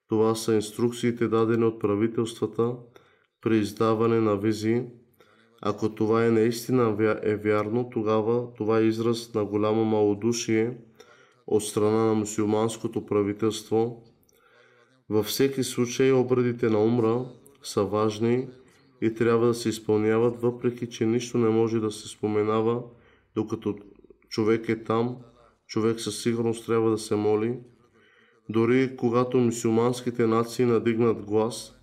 Това 0.09 0.35
са 0.35 0.55
инструкциите 0.55 1.29
дадени 1.29 1.65
от 1.65 1.81
правителствата 1.81 2.73
при 3.41 3.59
издаване 3.59 4.21
на 4.21 4.37
визи. 4.37 4.83
Ако 5.63 5.95
това 5.95 6.27
е 6.27 6.31
наистина 6.31 6.97
е 7.23 7.37
вярно, 7.37 7.91
тогава 7.93 8.55
това 8.55 8.79
е 8.79 8.85
израз 8.85 9.35
на 9.35 9.45
голямо 9.45 9.85
малодушие 9.85 10.77
от 11.51 11.65
страна 11.65 12.05
на 12.05 12.15
мусулманското 12.15 13.07
правителство. 13.07 14.03
Във 15.09 15.27
всеки 15.27 15.65
случай 15.65 16.13
обредите 16.13 16.69
на 16.69 16.85
умра 16.85 17.25
са 17.63 17.85
важни 17.85 18.49
и 19.03 19.15
трябва 19.15 19.47
да 19.47 19.55
се 19.55 19.69
изпълняват, 19.69 20.41
въпреки 20.41 20.89
че 20.89 21.07
нищо 21.07 21.39
не 21.39 21.49
може 21.49 21.81
да 21.81 21.91
се 21.91 22.09
споменава, 22.09 22.83
докато 23.35 23.79
човек 24.29 24.69
е 24.69 24.85
там, 24.85 25.17
човек 25.67 26.01
със 26.01 26.23
сигурност 26.23 26.67
трябва 26.67 26.91
да 26.91 26.99
се 26.99 27.17
моли. 27.17 27.59
Дори 28.49 28.97
когато 28.97 29.39
мусулманските 29.39 30.27
нации 30.27 30.65
надигнат 30.65 31.23
глас, 31.23 31.77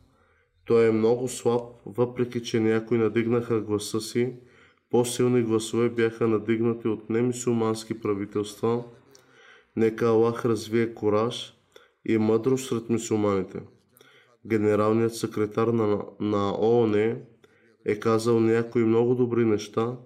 той 0.66 0.88
е 0.88 0.92
много 0.92 1.28
слаб, 1.28 1.62
въпреки 1.86 2.44
че 2.44 2.60
някои 2.60 2.98
надигнаха 2.98 3.62
гласа 3.62 4.02
си, 4.02 4.34
по-силни 4.90 5.42
гласове 5.42 5.90
бяха 5.90 6.28
надигнати 6.28 6.88
от 6.88 7.10
немусулмански 7.10 8.00
правителства. 8.00 8.84
Нека 9.78 10.06
Аллах 10.06 10.46
развие 10.46 10.94
кораж 10.94 11.54
и 12.06 12.18
мъдрост 12.18 12.70
сред 12.70 12.90
мусулманите. 12.90 13.62
Генералният 14.46 15.16
секретар 15.16 15.68
на, 15.68 16.06
на 16.20 16.56
ООН 16.60 17.16
е 17.86 18.00
казал 18.00 18.40
някои 18.40 18.84
много 18.84 19.16
добри 19.16 19.46
неща, 19.46 19.98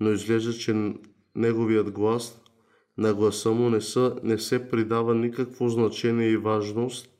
но 0.00 0.10
изглежда, 0.10 0.52
че 0.52 0.94
неговият 1.34 1.90
глас 1.90 2.42
на 2.98 3.14
гласа 3.14 3.50
му 3.50 3.70
не, 3.70 3.80
са, 3.80 4.16
не 4.22 4.38
се 4.38 4.68
придава 4.70 5.14
никакво 5.14 5.68
значение 5.68 6.28
и 6.28 6.36
важност. 6.36 7.10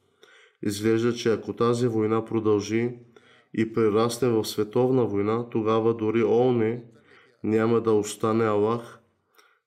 Изглежда, 0.62 1.14
че 1.14 1.32
ако 1.32 1.53
тази 1.53 1.86
война 1.86 2.24
продължи 2.24 2.99
и 3.55 3.72
прерасне 3.72 4.28
в 4.28 4.44
световна 4.44 5.05
война, 5.05 5.51
тогава 5.51 5.94
дори 5.94 6.24
ООН 6.24 6.80
няма 7.44 7.80
да 7.80 7.92
остане 7.92 8.44
Аллах, 8.44 8.99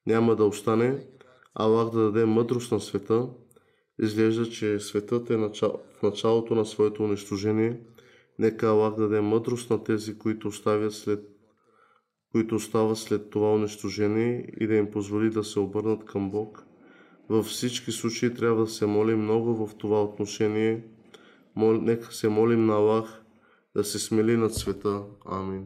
няма 0.07 0.36
да 0.36 0.45
остане 0.45 1.11
Аллах 1.55 1.89
да 1.89 1.99
даде 2.01 2.25
мъдрост 2.25 2.71
на 2.71 2.79
света. 2.79 3.29
Изглежда, 4.01 4.49
че 4.49 4.79
светът 4.79 5.29
е 5.29 5.37
в 5.37 6.03
началото 6.03 6.55
на 6.55 6.65
своето 6.65 7.03
унищожение. 7.03 7.79
Нека 8.39 8.67
Аллах 8.67 8.95
даде 8.95 9.21
мъдрост 9.21 9.69
на 9.69 9.83
тези, 9.83 10.17
които 10.17 10.47
оставят 10.47 10.93
след 10.93 11.31
които 12.31 12.55
остават 12.55 12.97
след 12.97 13.29
това 13.29 13.53
унищожение 13.53 14.45
и 14.59 14.67
да 14.67 14.75
им 14.75 14.91
позволи 14.91 15.29
да 15.29 15.43
се 15.43 15.59
обърнат 15.59 16.05
към 16.05 16.31
Бог. 16.31 16.65
Във 17.29 17.45
всички 17.45 17.91
случаи 17.91 18.33
трябва 18.33 18.61
да 18.61 18.71
се 18.71 18.85
молим 18.85 19.23
много 19.23 19.67
в 19.67 19.75
това 19.75 20.03
отношение. 20.03 20.83
Мол, 21.55 21.73
нека 21.73 22.13
се 22.13 22.29
молим 22.29 22.65
на 22.65 22.73
Аллах 22.73 23.23
да 23.75 23.83
се 23.83 23.99
смели 23.99 24.37
над 24.37 24.53
света. 24.53 25.03
Амин. 25.25 25.65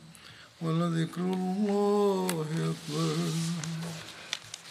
ولذكر 0.61 1.21
الله 1.21 2.45
أكبر. 2.53 3.15